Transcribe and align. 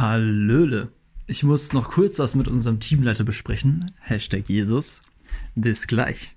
Hallöle. 0.00 0.88
Ich 1.26 1.42
muss 1.42 1.74
noch 1.74 1.90
kurz 1.90 2.18
was 2.18 2.34
mit 2.34 2.48
unserem 2.48 2.80
Teamleiter 2.80 3.22
besprechen. 3.22 3.92
Hashtag 4.00 4.48
Jesus. 4.48 5.02
Bis 5.54 5.86
gleich. 5.86 6.34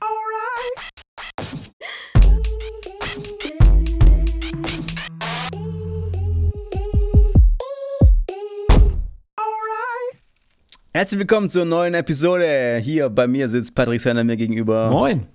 Herzlich 10.94 11.20
willkommen 11.20 11.50
zur 11.50 11.64
neuen 11.64 11.94
Episode. 11.94 12.82
Hier 12.84 13.10
bei 13.10 13.28
mir 13.28 13.48
sitzt 13.48 13.76
Patrick 13.76 14.02
Seiner 14.02 14.26
mir 14.26 14.36
gegenüber. 14.36 14.90
Moin. 14.90 15.26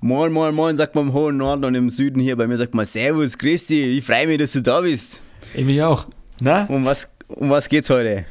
Moin, 0.00 0.32
moin, 0.32 0.54
moin, 0.56 0.76
sagt 0.76 0.96
man 0.96 1.06
im 1.06 1.12
hohen 1.12 1.36
Norden 1.36 1.64
und 1.64 1.76
im 1.76 1.88
Süden 1.88 2.18
hier. 2.18 2.34
Bei 2.36 2.48
mir 2.48 2.56
sagt 2.56 2.74
man 2.74 2.84
Servus, 2.84 3.38
Christi. 3.38 3.98
Ich 3.98 4.04
freue 4.04 4.26
mich, 4.26 4.38
dass 4.38 4.54
du 4.54 4.60
da 4.60 4.80
bist. 4.80 5.22
Ich 5.54 5.64
mich 5.64 5.80
auch. 5.80 6.08
Na? 6.40 6.66
Um 6.66 6.84
was, 6.84 7.13
um 7.36 7.50
was 7.50 7.68
geht's 7.68 7.90
heute? 7.90 8.24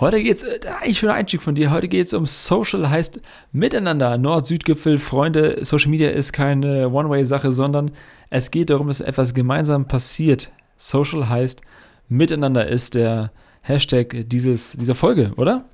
Heute 0.00 0.22
geht's, 0.22 0.42
äh, 0.42 0.58
eigentlich 0.80 0.98
schöner 0.98 1.14
Einstieg 1.14 1.42
von 1.42 1.54
dir. 1.54 1.70
Heute 1.70 1.88
geht's 1.88 2.12
um 2.14 2.26
Social, 2.26 2.90
heißt 2.90 3.20
Miteinander. 3.52 4.18
Nord-Süd-Gipfel, 4.18 4.98
Freunde. 4.98 5.64
Social 5.64 5.90
Media 5.90 6.10
ist 6.10 6.32
keine 6.32 6.88
One-Way-Sache, 6.90 7.52
sondern 7.52 7.92
es 8.30 8.50
geht 8.50 8.70
darum, 8.70 8.88
dass 8.88 9.00
etwas 9.00 9.34
gemeinsam 9.34 9.86
passiert. 9.86 10.52
Social 10.76 11.28
heißt 11.28 11.60
Miteinander 12.08 12.66
ist 12.68 12.94
der 12.94 13.30
Hashtag 13.62 14.24
dieses, 14.26 14.72
dieser 14.72 14.94
Folge, 14.94 15.32
oder? 15.36 15.64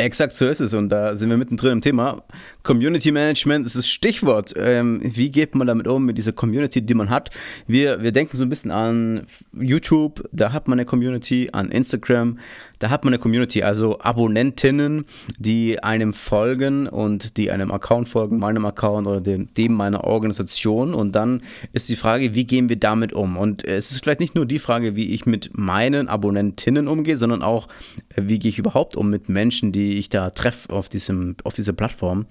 Exakt 0.00 0.32
so 0.32 0.46
ist 0.48 0.60
es 0.60 0.72
und 0.72 0.88
da 0.88 1.14
sind 1.14 1.28
wir 1.28 1.36
mittendrin 1.36 1.72
im 1.72 1.80
Thema. 1.82 2.22
Community 2.62 3.12
Management 3.12 3.66
ist 3.66 3.76
das 3.76 3.86
Stichwort. 3.88 4.54
Ähm, 4.56 5.00
wie 5.02 5.30
geht 5.30 5.54
man 5.54 5.66
damit 5.66 5.86
um, 5.86 6.06
mit 6.06 6.16
dieser 6.16 6.32
Community, 6.32 6.80
die 6.80 6.94
man 6.94 7.10
hat? 7.10 7.30
Wir, 7.66 8.02
wir 8.02 8.10
denken 8.10 8.36
so 8.38 8.44
ein 8.44 8.48
bisschen 8.48 8.70
an 8.70 9.26
YouTube, 9.52 10.26
da 10.32 10.52
hat 10.52 10.68
man 10.68 10.78
eine 10.78 10.86
Community, 10.86 11.50
an 11.52 11.70
Instagram, 11.70 12.38
da 12.80 12.88
hat 12.88 13.04
man 13.04 13.12
eine 13.12 13.20
Community, 13.20 13.62
also 13.62 14.00
Abonnentinnen, 14.00 15.04
die 15.38 15.82
einem 15.82 16.14
folgen 16.14 16.88
und 16.88 17.36
die 17.36 17.50
einem 17.50 17.70
Account 17.70 18.08
folgen, 18.08 18.38
meinem 18.38 18.64
Account 18.64 19.06
oder 19.06 19.20
dem, 19.20 19.52
dem 19.52 19.74
meiner 19.74 20.04
Organisation. 20.04 20.94
Und 20.94 21.14
dann 21.14 21.42
ist 21.74 21.90
die 21.90 21.96
Frage, 21.96 22.34
wie 22.34 22.44
gehen 22.44 22.70
wir 22.70 22.76
damit 22.76 23.12
um? 23.12 23.36
Und 23.36 23.64
es 23.64 23.90
ist 23.90 24.02
vielleicht 24.02 24.20
nicht 24.20 24.34
nur 24.34 24.46
die 24.46 24.58
Frage, 24.58 24.96
wie 24.96 25.12
ich 25.12 25.26
mit 25.26 25.50
meinen 25.52 26.08
Abonnentinnen 26.08 26.88
umgehe, 26.88 27.18
sondern 27.18 27.42
auch, 27.42 27.68
äh, 28.16 28.22
wie 28.24 28.38
gehe 28.38 28.48
ich 28.48 28.58
überhaupt 28.58 28.96
um 28.96 29.10
mit 29.10 29.28
Menschen, 29.28 29.72
die 29.72 29.98
ich 29.98 30.08
da 30.08 30.30
treffe 30.30 30.72
auf, 30.72 30.88
diesem, 30.88 31.36
auf 31.44 31.52
dieser 31.52 31.74
Plattform. 31.74 32.24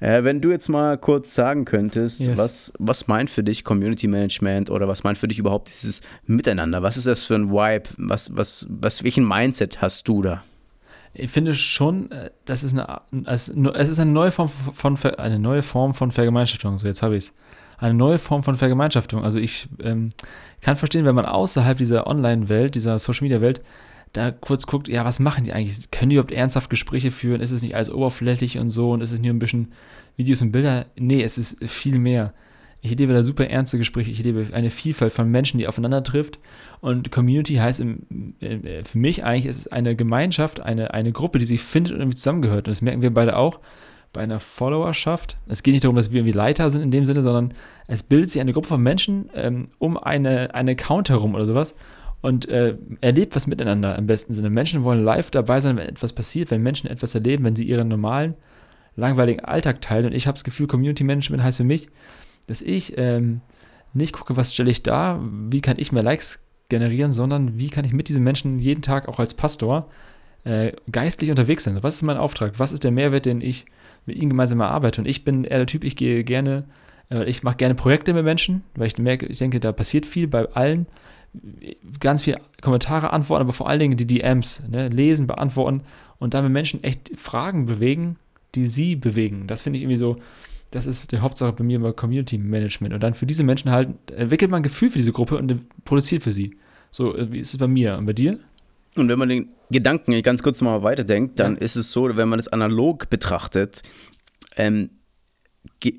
Äh, 0.00 0.22
wenn 0.22 0.42
du 0.42 0.50
jetzt 0.50 0.68
mal 0.68 0.98
kurz 0.98 1.34
sagen 1.34 1.64
könntest, 1.64 2.20
yes. 2.20 2.38
was, 2.38 2.72
was 2.78 3.08
meint 3.08 3.30
für 3.30 3.42
dich 3.42 3.64
Community 3.64 4.06
Management 4.06 4.68
oder 4.68 4.86
was 4.86 5.02
meint 5.02 5.16
für 5.16 5.28
dich 5.28 5.38
überhaupt 5.38 5.70
dieses 5.70 6.02
Miteinander? 6.26 6.82
Was 6.82 6.98
ist 6.98 7.06
das 7.06 7.22
für 7.22 7.36
ein 7.36 7.50
Vibe? 7.50 7.88
Was, 7.96 8.36
was, 8.36 8.66
was, 8.68 9.02
welchen 9.02 9.26
Mindset 9.26 9.80
hast 9.80 9.93
hast 9.94 10.08
du 10.08 10.22
da? 10.22 10.42
Ich 11.14 11.30
finde 11.30 11.54
schon, 11.54 12.10
äh, 12.10 12.30
das 12.44 12.64
ist 12.64 12.76
eine, 12.76 13.00
es 13.28 13.48
ist 13.48 14.00
eine 14.00 14.10
neue 14.10 14.32
Form 14.32 14.48
von, 14.48 14.96
eine 14.96 15.38
neue 15.38 15.62
Form 15.62 15.94
von 15.94 16.10
Vergemeinschaftung. 16.10 16.78
So, 16.78 16.86
jetzt 16.86 17.02
habe 17.02 17.16
ich 17.16 17.26
es. 17.26 17.34
Eine 17.78 17.94
neue 17.94 18.18
Form 18.18 18.42
von 18.42 18.56
Vergemeinschaftung. 18.56 19.24
Also 19.24 19.38
ich 19.38 19.68
ähm, 19.80 20.10
kann 20.60 20.76
verstehen, 20.76 21.04
wenn 21.04 21.14
man 21.14 21.26
außerhalb 21.26 21.78
dieser 21.78 22.06
Online-Welt, 22.06 22.74
dieser 22.74 22.98
Social-Media-Welt, 22.98 23.62
da 24.12 24.30
kurz 24.30 24.66
guckt, 24.66 24.88
ja, 24.88 25.04
was 25.04 25.18
machen 25.18 25.44
die 25.44 25.52
eigentlich? 25.52 25.90
Können 25.90 26.10
die 26.10 26.16
überhaupt 26.16 26.32
ernsthaft 26.32 26.70
Gespräche 26.70 27.10
führen? 27.10 27.40
Ist 27.40 27.50
es 27.50 27.62
nicht 27.62 27.74
alles 27.74 27.90
oberflächlich 27.90 28.58
und 28.58 28.70
so 28.70 28.92
und 28.92 29.00
ist 29.00 29.12
es 29.12 29.20
nur 29.20 29.30
ein 29.30 29.40
bisschen 29.40 29.72
Videos 30.16 30.40
und 30.40 30.52
Bilder? 30.52 30.86
Nee, 30.96 31.22
es 31.22 31.36
ist 31.38 31.58
viel 31.68 31.98
mehr. 31.98 32.32
Ich 32.84 32.90
erlebe 32.90 33.14
da 33.14 33.22
super 33.22 33.48
ernste 33.48 33.78
Gespräche. 33.78 34.10
Ich 34.10 34.18
erlebe 34.18 34.48
eine 34.52 34.68
Vielfalt 34.68 35.10
von 35.10 35.30
Menschen, 35.30 35.56
die 35.56 35.66
aufeinander 35.66 36.02
trifft. 36.02 36.38
Und 36.82 37.10
Community 37.10 37.54
heißt 37.54 37.80
im, 37.80 38.34
äh, 38.40 38.84
für 38.84 38.98
mich 38.98 39.24
eigentlich, 39.24 39.46
ist 39.46 39.56
es 39.56 39.68
eine 39.68 39.96
Gemeinschaft, 39.96 40.60
eine, 40.60 40.92
eine 40.92 41.10
Gruppe, 41.10 41.38
die 41.38 41.46
sich 41.46 41.62
findet 41.62 41.94
und 41.94 42.00
irgendwie 42.00 42.18
zusammengehört. 42.18 42.66
Und 42.66 42.72
das 42.72 42.82
merken 42.82 43.00
wir 43.00 43.12
beide 43.12 43.38
auch 43.38 43.60
bei 44.12 44.20
einer 44.20 44.38
Followerschaft. 44.38 45.38
Es 45.46 45.62
geht 45.62 45.72
nicht 45.72 45.84
darum, 45.84 45.96
dass 45.96 46.12
wir 46.12 46.20
irgendwie 46.20 46.36
Leiter 46.36 46.68
sind 46.68 46.82
in 46.82 46.90
dem 46.90 47.06
Sinne, 47.06 47.22
sondern 47.22 47.54
es 47.86 48.02
bildet 48.02 48.28
sich 48.28 48.42
eine 48.42 48.52
Gruppe 48.52 48.68
von 48.68 48.82
Menschen 48.82 49.30
ähm, 49.34 49.68
um 49.78 49.96
eine, 49.96 50.54
eine 50.54 50.72
Account 50.72 51.08
herum 51.08 51.34
oder 51.34 51.46
sowas 51.46 51.74
und 52.20 52.50
äh, 52.50 52.76
erlebt 53.00 53.34
was 53.34 53.46
miteinander 53.46 53.96
im 53.96 54.06
besten 54.06 54.34
Sinne. 54.34 54.50
Menschen 54.50 54.84
wollen 54.84 55.02
live 55.02 55.30
dabei 55.30 55.60
sein, 55.60 55.78
wenn 55.78 55.88
etwas 55.88 56.12
passiert, 56.12 56.50
wenn 56.50 56.62
Menschen 56.62 56.90
etwas 56.90 57.14
erleben, 57.14 57.44
wenn 57.44 57.56
sie 57.56 57.64
ihren 57.64 57.88
normalen, 57.88 58.34
langweiligen 58.94 59.40
Alltag 59.40 59.80
teilen. 59.80 60.04
Und 60.04 60.12
ich 60.12 60.26
habe 60.26 60.36
das 60.36 60.44
Gefühl, 60.44 60.66
Community 60.66 61.02
Management 61.02 61.42
heißt 61.42 61.56
für 61.56 61.64
mich, 61.64 61.88
dass 62.46 62.62
ich 62.62 62.98
ähm, 62.98 63.40
nicht 63.92 64.12
gucke, 64.12 64.36
was 64.36 64.52
stelle 64.52 64.70
ich 64.70 64.82
da, 64.82 65.20
wie 65.22 65.60
kann 65.60 65.78
ich 65.78 65.92
mehr 65.92 66.02
Likes 66.02 66.40
generieren, 66.68 67.12
sondern 67.12 67.58
wie 67.58 67.70
kann 67.70 67.84
ich 67.84 67.92
mit 67.92 68.08
diesen 68.08 68.24
Menschen 68.24 68.58
jeden 68.58 68.82
Tag 68.82 69.08
auch 69.08 69.18
als 69.18 69.34
Pastor 69.34 69.88
äh, 70.44 70.72
geistlich 70.90 71.30
unterwegs 71.30 71.64
sein. 71.64 71.82
Was 71.82 71.96
ist 71.96 72.02
mein 72.02 72.16
Auftrag? 72.16 72.58
Was 72.58 72.72
ist 72.72 72.84
der 72.84 72.90
Mehrwert, 72.90 73.26
den 73.26 73.40
ich 73.40 73.66
mit 74.06 74.16
ihnen 74.16 74.30
gemeinsam 74.30 74.60
erarbeite? 74.60 75.00
Und 75.00 75.06
ich 75.06 75.24
bin 75.24 75.44
eher 75.44 75.58
der 75.58 75.66
Typ, 75.66 75.84
ich 75.84 75.96
gehe 75.96 76.24
gerne, 76.24 76.64
äh, 77.10 77.24
ich 77.24 77.42
mache 77.42 77.56
gerne 77.56 77.74
Projekte 77.74 78.12
mit 78.12 78.24
Menschen, 78.24 78.62
weil 78.74 78.86
ich 78.86 78.98
merke, 78.98 79.26
ich 79.26 79.38
denke, 79.38 79.60
da 79.60 79.72
passiert 79.72 80.06
viel 80.06 80.26
bei 80.28 80.46
allen. 80.52 80.86
Ganz 81.98 82.22
viele 82.22 82.40
Kommentare 82.60 83.12
antworten, 83.12 83.42
aber 83.42 83.52
vor 83.52 83.68
allen 83.68 83.80
Dingen 83.80 83.96
die 83.96 84.06
DMs, 84.06 84.62
ne, 84.68 84.88
lesen, 84.88 85.26
beantworten 85.26 85.82
und 86.18 86.34
damit 86.34 86.52
Menschen 86.52 86.84
echt 86.84 87.10
Fragen 87.16 87.66
bewegen, 87.66 88.16
die 88.54 88.66
sie 88.66 88.94
bewegen. 88.94 89.46
Das 89.48 89.62
finde 89.62 89.78
ich 89.78 89.82
irgendwie 89.82 89.98
so, 89.98 90.16
das 90.74 90.86
ist 90.86 91.12
die 91.12 91.18
Hauptsache 91.18 91.52
bei 91.52 91.62
mir 91.62 91.78
bei 91.80 91.92
Community 91.92 92.36
Management. 92.36 92.94
Und 92.94 93.02
dann 93.02 93.14
für 93.14 93.26
diese 93.26 93.44
Menschen 93.44 93.70
halt 93.70 93.88
entwickelt 94.10 94.50
man 94.50 94.60
ein 94.60 94.62
Gefühl 94.64 94.90
für 94.90 94.98
diese 94.98 95.12
Gruppe 95.12 95.36
und 95.36 95.84
produziert 95.84 96.22
für 96.22 96.32
sie. 96.32 96.56
So, 96.90 97.14
wie 97.30 97.38
ist 97.38 97.52
es 97.52 97.58
bei 97.58 97.68
mir 97.68 97.96
und 97.96 98.06
bei 98.06 98.12
dir? 98.12 98.40
Und 98.96 99.08
wenn 99.08 99.18
man 99.18 99.28
den 99.28 99.48
Gedanken 99.70 100.20
ganz 100.22 100.42
kurz 100.42 100.60
mal 100.60 100.82
weiterdenkt, 100.82 101.38
dann 101.38 101.54
ja. 101.54 101.60
ist 101.60 101.76
es 101.76 101.92
so, 101.92 102.16
wenn 102.16 102.28
man 102.28 102.38
es 102.38 102.48
analog 102.48 103.08
betrachtet, 103.08 103.82
ähm, 104.56 104.90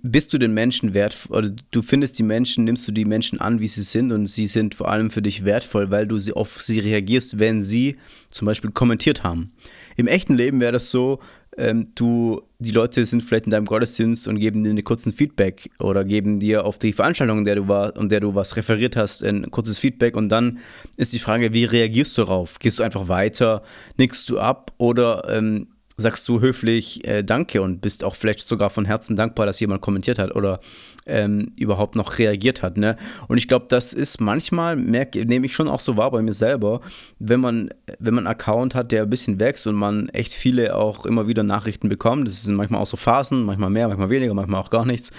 bist 0.04 0.34
du 0.34 0.38
den 0.38 0.54
Menschen 0.54 0.94
wertvoll, 0.94 1.38
oder 1.38 1.50
du 1.72 1.82
findest 1.82 2.20
die 2.20 2.24
Menschen, 2.24 2.66
nimmst 2.66 2.88
du 2.88 2.92
die 2.92 3.06
Menschen 3.06 3.40
an, 3.40 3.60
wie 3.60 3.68
sie 3.68 3.82
sind 3.82 4.12
und 4.12 4.28
sie 4.28 4.48
sind 4.48 4.76
vor 4.76 4.90
allem 4.90 5.10
für 5.10 5.22
dich 5.22 5.46
wertvoll, 5.46 5.90
weil 5.90 6.08
du 6.08 6.18
sie 6.18 6.34
auf 6.34 6.62
sie 6.62 6.80
reagierst, 6.80 7.40
wenn 7.40 7.62
sie 7.62 7.98
zum 8.30 8.46
Beispiel 8.46 8.72
kommentiert 8.72 9.24
haben. 9.24 9.52
Im 9.96 10.08
echten 10.08 10.36
Leben 10.36 10.60
wäre 10.60 10.74
das 10.74 10.92
so, 10.92 11.20
ähm, 11.58 11.88
du, 11.96 12.42
die 12.60 12.72
Leute 12.72 13.06
sind 13.06 13.24
vielleicht 13.24 13.46
in 13.46 13.52
deinem 13.52 13.66
Gottesdienst 13.66 14.28
und 14.28 14.40
geben 14.40 14.64
dir 14.64 14.70
einen 14.70 14.84
kurzen 14.84 15.14
Feedback 15.14 15.70
oder 15.80 16.04
geben 16.04 16.40
dir 16.40 16.66
auf 16.66 16.78
die 16.78 16.94
Veranstaltung, 16.94 17.40
in 17.40 17.46
der 17.46 17.56
du 17.56 17.68
war, 17.68 17.96
und 17.98 18.12
der 18.12 18.20
du 18.20 18.36
was 18.36 18.56
referiert 18.56 18.96
hast, 18.96 19.24
ein 19.24 19.50
kurzes 19.52 19.80
Feedback. 19.80 20.16
Und 20.18 20.30
dann 20.30 20.60
ist 20.98 21.14
die 21.14 21.20
Frage, 21.20 21.54
wie 21.54 21.66
reagierst 21.66 22.18
du 22.18 22.24
darauf? 22.24 22.60
Gehst 22.60 22.80
du 22.80 22.84
einfach 22.84 23.08
weiter, 23.08 23.64
nickst 23.98 24.30
du 24.30 24.40
ab? 24.40 24.72
Oder 24.78 25.28
ähm, 25.30 25.68
sagst 25.98 26.28
du 26.28 26.42
höflich 26.42 27.08
äh, 27.08 27.24
Danke 27.24 27.62
und 27.62 27.82
bist 27.82 28.04
auch 28.04 28.16
vielleicht 28.16 28.48
sogar 28.48 28.70
von 28.70 28.86
Herzen 28.86 29.16
dankbar, 29.16 29.46
dass 29.46 29.60
jemand 29.60 29.82
kommentiert 29.82 30.20
hat 30.20 30.36
oder 30.36 30.60
ähm, 31.06 31.54
überhaupt 31.58 31.96
noch 31.96 32.18
reagiert 32.18 32.62
hat. 32.62 32.78
Ne? 32.78 32.98
Und 33.28 33.38
ich 33.38 33.48
glaube, 33.48 33.68
das 33.70 33.94
ist 33.94 34.20
manchmal, 34.20 34.76
merke, 34.76 35.26
nehme 35.26 35.46
ich 35.46 35.54
schon 35.54 35.68
auch 35.68 35.80
so 35.80 35.96
wahr 35.96 36.12
bei 36.12 36.22
mir 36.22 36.34
selber, 36.34 36.82
wenn 37.20 37.40
man, 37.40 37.70
wenn 38.00 38.14
man 38.14 38.28
einen 38.28 38.36
Account 38.36 38.76
hat, 38.76 38.92
der 38.92 39.04
ein 39.04 39.10
bisschen 39.10 39.40
wächst 39.40 39.68
und 39.68 39.76
man 39.76 40.10
echt 40.10 40.34
viele 40.34 40.76
auch 40.76 41.06
immer 41.06 41.28
wieder 41.28 41.44
Nachrichten 41.44 41.88
bekommt. 41.88 42.28
Das 42.28 42.44
sind 42.44 42.56
manchmal 42.56 42.82
auch 42.82 42.88
so 42.88 42.98
Phasen, 42.98 43.44
manchmal 43.44 43.70
mehr, 43.70 43.88
manchmal 43.88 44.10
weniger, 44.10 44.34
manchmal 44.34 44.62
auch 44.62 44.70
gar 44.70 44.86
nichts. 44.86 45.12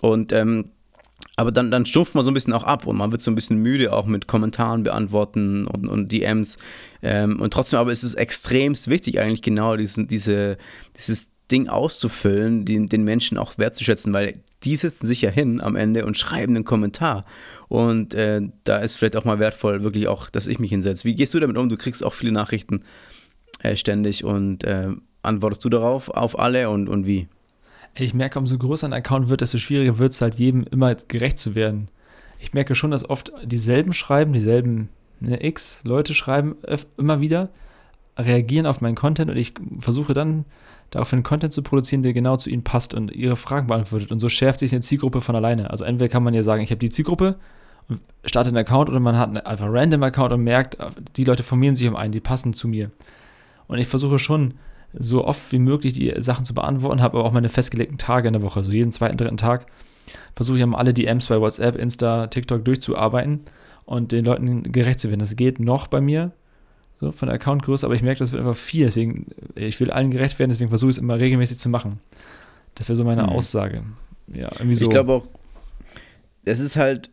Und 0.00 0.32
ähm, 0.32 0.71
aber 1.42 1.50
dann, 1.50 1.72
dann 1.72 1.84
stumpft 1.84 2.14
man 2.14 2.22
so 2.22 2.30
ein 2.30 2.34
bisschen 2.34 2.52
auch 2.52 2.62
ab 2.62 2.86
und 2.86 2.96
man 2.96 3.10
wird 3.10 3.20
so 3.20 3.28
ein 3.28 3.34
bisschen 3.34 3.58
müde 3.58 3.92
auch 3.92 4.06
mit 4.06 4.28
Kommentaren 4.28 4.84
beantworten 4.84 5.66
und, 5.66 5.88
und 5.88 6.12
DMs. 6.12 6.56
Ähm, 7.02 7.40
und 7.40 7.52
trotzdem 7.52 7.80
aber 7.80 7.90
ist 7.90 8.04
es 8.04 8.14
extremst 8.14 8.86
wichtig, 8.86 9.18
eigentlich 9.18 9.42
genau 9.42 9.74
diesen, 9.74 10.06
diese, 10.06 10.56
dieses 10.96 11.32
Ding 11.50 11.68
auszufüllen, 11.68 12.64
den, 12.64 12.88
den 12.88 13.02
Menschen 13.02 13.38
auch 13.38 13.58
wertzuschätzen, 13.58 14.14
weil 14.14 14.44
die 14.62 14.76
sitzen 14.76 15.08
sich 15.08 15.20
ja 15.20 15.30
hin 15.30 15.60
am 15.60 15.74
Ende 15.74 16.06
und 16.06 16.16
schreiben 16.16 16.54
einen 16.54 16.64
Kommentar. 16.64 17.24
Und 17.66 18.14
äh, 18.14 18.40
da 18.62 18.78
ist 18.78 18.94
vielleicht 18.94 19.16
auch 19.16 19.24
mal 19.24 19.40
wertvoll, 19.40 19.82
wirklich 19.82 20.06
auch, 20.06 20.30
dass 20.30 20.46
ich 20.46 20.60
mich 20.60 20.70
hinsetze. 20.70 21.04
Wie 21.04 21.16
gehst 21.16 21.34
du 21.34 21.40
damit 21.40 21.56
um? 21.56 21.68
Du 21.68 21.76
kriegst 21.76 22.04
auch 22.04 22.14
viele 22.14 22.30
Nachrichten 22.30 22.84
äh, 23.62 23.74
ständig 23.74 24.22
und 24.22 24.62
äh, 24.62 24.90
antwortest 25.22 25.64
du 25.64 25.70
darauf 25.70 26.08
auf 26.08 26.38
alle 26.38 26.70
und, 26.70 26.88
und 26.88 27.04
wie? 27.04 27.26
Ich 27.94 28.14
merke, 28.14 28.38
umso 28.38 28.56
größer 28.56 28.86
ein 28.86 28.92
Account 28.92 29.28
wird, 29.28 29.42
desto 29.42 29.58
schwieriger 29.58 29.98
wird 29.98 30.12
es 30.12 30.20
halt 30.20 30.36
jedem 30.36 30.64
immer 30.64 30.94
gerecht 30.94 31.38
zu 31.38 31.54
werden. 31.54 31.88
Ich 32.38 32.54
merke 32.54 32.74
schon, 32.74 32.90
dass 32.90 33.08
oft 33.08 33.32
dieselben 33.44 33.92
schreiben, 33.92 34.32
dieselben 34.32 34.88
ne, 35.20 35.44
X 35.44 35.82
Leute 35.84 36.14
schreiben 36.14 36.56
immer 36.96 37.20
wieder, 37.20 37.50
reagieren 38.18 38.66
auf 38.66 38.80
meinen 38.80 38.94
Content 38.94 39.30
und 39.30 39.36
ich 39.36 39.54
versuche 39.78 40.14
dann 40.14 40.44
daraufhin 40.90 41.22
Content 41.22 41.52
zu 41.52 41.62
produzieren, 41.62 42.02
der 42.02 42.12
genau 42.12 42.36
zu 42.36 42.50
ihnen 42.50 42.64
passt 42.64 42.94
und 42.94 43.12
ihre 43.12 43.36
Fragen 43.36 43.66
beantwortet. 43.66 44.10
Und 44.10 44.20
so 44.20 44.28
schärft 44.28 44.58
sich 44.58 44.72
eine 44.72 44.82
Zielgruppe 44.82 45.20
von 45.20 45.36
alleine. 45.36 45.70
Also 45.70 45.84
entweder 45.84 46.08
kann 46.08 46.22
man 46.22 46.34
ja 46.34 46.42
sagen, 46.42 46.62
ich 46.62 46.70
habe 46.70 46.78
die 46.78 46.90
Zielgruppe 46.90 47.36
und 47.88 48.00
starte 48.24 48.48
einen 48.48 48.58
Account 48.58 48.90
oder 48.90 49.00
man 49.00 49.18
hat 49.18 49.28
einen 49.28 49.38
einfach 49.38 49.68
random 49.68 50.02
Account 50.02 50.32
und 50.32 50.44
merkt, 50.44 50.76
die 51.16 51.24
Leute 51.24 51.42
formieren 51.42 51.76
sich 51.76 51.88
um 51.88 51.96
einen, 51.96 52.12
die 52.12 52.20
passen 52.20 52.52
zu 52.52 52.68
mir. 52.68 52.90
Und 53.66 53.78
ich 53.78 53.86
versuche 53.86 54.18
schon, 54.18 54.54
so 54.94 55.24
oft 55.24 55.52
wie 55.52 55.58
möglich 55.58 55.94
die 55.94 56.14
Sachen 56.18 56.44
zu 56.44 56.54
beantworten, 56.54 57.02
habe 57.02 57.18
aber 57.18 57.26
auch 57.26 57.32
meine 57.32 57.48
festgelegten 57.48 57.98
Tage 57.98 58.28
in 58.28 58.34
der 58.34 58.42
Woche. 58.42 58.62
So 58.62 58.72
jeden 58.72 58.92
zweiten, 58.92 59.16
dritten 59.16 59.36
Tag 59.36 59.66
versuche 60.34 60.56
ich 60.56 60.62
einmal 60.62 60.80
alle 60.80 60.94
DMs 60.94 61.26
bei 61.28 61.40
WhatsApp, 61.40 61.76
Insta, 61.76 62.26
TikTok 62.26 62.64
durchzuarbeiten 62.64 63.40
und 63.84 64.12
den 64.12 64.24
Leuten 64.24 64.70
gerecht 64.72 65.00
zu 65.00 65.08
werden. 65.08 65.20
Das 65.20 65.36
geht 65.36 65.60
noch 65.60 65.86
bei 65.86 66.00
mir. 66.00 66.32
so 67.00 67.12
von 67.12 67.28
der 67.28 67.36
Accountgröße, 67.36 67.86
aber 67.86 67.94
ich 67.94 68.02
merke, 68.02 68.18
das 68.18 68.32
wird 68.32 68.42
einfach 68.42 68.56
viel. 68.56 68.84
Deswegen, 68.86 69.26
ich 69.54 69.78
will 69.80 69.90
allen 69.90 70.10
gerecht 70.10 70.38
werden, 70.38 70.50
deswegen 70.50 70.70
versuche 70.70 70.90
ich 70.90 70.96
es 70.96 71.02
immer 71.02 71.18
regelmäßig 71.18 71.58
zu 71.58 71.68
machen. 71.68 72.00
Das 72.74 72.88
wäre 72.88 72.96
so 72.96 73.04
meine 73.04 73.24
mhm. 73.24 73.30
Aussage. 73.30 73.82
Ja, 74.32 74.50
irgendwie 74.58 74.74
so. 74.74 74.84
Ich 74.84 74.90
glaube 74.90 75.12
auch, 75.12 75.26
es 76.44 76.60
ist 76.60 76.76
halt 76.76 77.10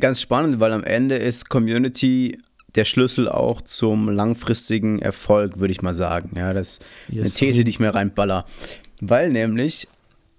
ganz 0.00 0.20
spannend, 0.20 0.60
weil 0.60 0.72
am 0.72 0.84
Ende 0.84 1.16
ist 1.16 1.48
Community 1.48 2.38
der 2.78 2.84
Schlüssel 2.84 3.28
auch 3.28 3.60
zum 3.60 4.08
langfristigen 4.08 5.00
Erfolg, 5.00 5.58
würde 5.58 5.72
ich 5.72 5.82
mal 5.82 5.94
sagen. 5.94 6.30
Ja, 6.36 6.52
das 6.52 6.78
ist 6.78 6.84
yes, 7.08 7.24
eine 7.24 7.34
These, 7.34 7.64
die 7.64 7.70
ich 7.70 7.80
mir 7.80 7.94
reinballer. 7.94 8.46
Weil 9.00 9.30
nämlich 9.30 9.88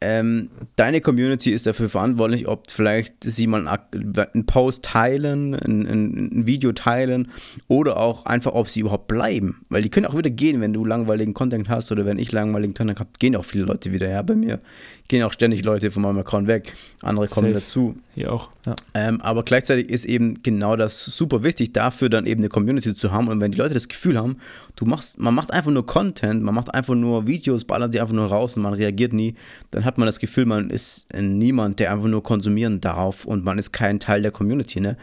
ähm, 0.01 0.49
deine 0.77 1.01
Community 1.01 1.51
ist 1.51 1.67
dafür 1.67 1.89
verantwortlich, 1.89 2.47
ob 2.47 2.71
vielleicht 2.71 3.21
sie 3.21 3.47
mal 3.47 3.67
einen 3.67 4.45
Post 4.45 4.85
teilen, 4.85 5.53
ein, 5.53 5.85
ein, 5.85 6.45
Video 6.45 6.71
teilen 6.71 7.29
oder 7.67 7.97
auch 7.97 8.25
einfach, 8.25 8.53
ob 8.53 8.69
sie 8.69 8.79
überhaupt 8.79 9.07
bleiben. 9.07 9.61
Weil 9.67 9.81
die 9.81 9.89
können 9.89 10.05
auch 10.05 10.15
wieder 10.15 10.29
gehen, 10.29 10.61
wenn 10.61 10.71
du 10.71 10.85
langweiligen 10.85 11.33
Content 11.33 11.67
hast 11.67 11.91
oder 11.91 12.05
wenn 12.05 12.17
ich 12.17 12.31
langweiligen 12.31 12.73
Content 12.73 12.99
habe, 12.99 13.09
gehen 13.19 13.35
auch 13.35 13.43
viele 13.43 13.65
Leute 13.65 13.91
wieder. 13.91 14.09
Ja, 14.09 14.21
bei 14.21 14.35
mir 14.35 14.61
gehen 15.09 15.23
auch 15.23 15.33
ständig 15.33 15.65
Leute 15.65 15.91
von 15.91 16.03
meinem 16.03 16.19
Account 16.19 16.47
weg, 16.47 16.73
andere 17.01 17.27
kommen 17.27 17.53
Safe. 17.53 17.65
dazu. 17.65 17.95
Hier 18.19 18.33
auch, 18.33 18.49
ja. 18.65 18.75
Ähm, 18.93 19.21
aber 19.21 19.43
gleichzeitig 19.43 19.89
ist 19.89 20.03
eben 20.03 20.43
genau 20.43 20.75
das 20.75 21.05
super 21.05 21.41
wichtig, 21.41 21.71
dafür 21.71 22.09
dann 22.09 22.25
eben 22.25 22.41
eine 22.41 22.49
Community 22.49 22.93
zu 22.93 23.13
haben 23.13 23.29
und 23.29 23.39
wenn 23.39 23.53
die 23.53 23.57
Leute 23.57 23.73
das 23.73 23.87
Gefühl 23.87 24.17
haben, 24.17 24.39
du 24.75 24.83
machst, 24.83 25.19
man 25.19 25.33
macht 25.33 25.53
einfach 25.53 25.71
nur 25.71 25.85
Content, 25.85 26.43
man 26.43 26.53
macht 26.53 26.73
einfach 26.73 26.95
nur 26.95 27.27
Videos, 27.27 27.63
ballert 27.63 27.93
die 27.93 28.01
einfach 28.01 28.13
nur 28.13 28.27
raus 28.27 28.57
und 28.57 28.63
man 28.63 28.73
reagiert 28.73 29.13
nie, 29.13 29.35
dann 29.71 29.85
hat 29.85 29.97
man 29.97 30.05
das 30.05 30.19
Gefühl, 30.19 30.45
man 30.47 30.69
ist 30.69 31.07
niemand, 31.17 31.79
der 31.79 31.93
einfach 31.93 32.09
nur 32.09 32.21
konsumieren 32.21 32.81
darf 32.81 33.23
und 33.23 33.45
man 33.45 33.57
ist 33.57 33.71
kein 33.71 34.01
Teil 34.01 34.21
der 34.21 34.31
Community, 34.31 34.81
ne? 34.81 34.97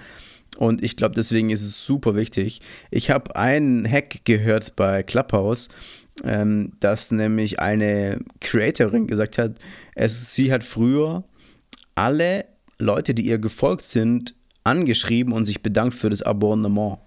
Und 0.59 0.83
ich 0.83 0.99
glaube, 0.99 1.15
deswegen 1.15 1.49
ist 1.49 1.63
es 1.63 1.87
super 1.87 2.17
wichtig. 2.17 2.61
Ich 2.91 3.11
habe 3.11 3.35
einen 3.35 3.91
Hack 3.91 4.27
gehört 4.27 4.77
bei 4.77 5.03
Clubhouse, 5.03 5.71
ähm, 6.23 6.73
dass 6.81 7.13
nämlich 7.13 7.61
eine 7.61 8.21
Creatorin 8.41 9.07
gesagt 9.07 9.39
hat, 9.39 9.53
es, 9.95 10.35
sie 10.35 10.53
hat 10.53 10.65
früher 10.65 11.25
alle 11.95 12.45
Leute, 12.79 13.15
die 13.15 13.27
ihr 13.27 13.39
gefolgt 13.39 13.83
sind, 13.83 14.35
angeschrieben 14.65 15.33
und 15.33 15.45
sich 15.45 15.63
bedankt 15.63 15.95
für 15.95 16.11
das 16.11 16.23
Abonnement. 16.23 16.99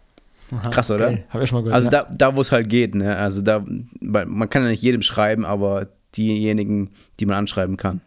Aha, 0.52 0.70
Krass, 0.70 0.90
oder? 0.90 1.10
Okay. 1.10 1.24
Hab 1.30 1.42
ich 1.42 1.50
schon 1.50 1.58
mal 1.58 1.64
gehört. 1.64 1.76
Also 1.76 1.92
ja. 1.92 2.04
da, 2.04 2.14
da 2.14 2.36
wo 2.36 2.42
es 2.42 2.52
halt 2.52 2.70
geht, 2.70 2.96
ne? 2.96 3.16
Also 3.16 3.42
da, 3.42 3.64
man 4.00 4.50
kann 4.50 4.64
ja 4.64 4.70
nicht 4.70 4.82
jedem 4.82 5.02
schreiben, 5.02 5.46
aber 5.46 5.88
diejenigen, 6.18 6.90
die 7.20 7.26
man 7.26 7.38
anschreiben 7.38 7.78
kann. 7.78 8.02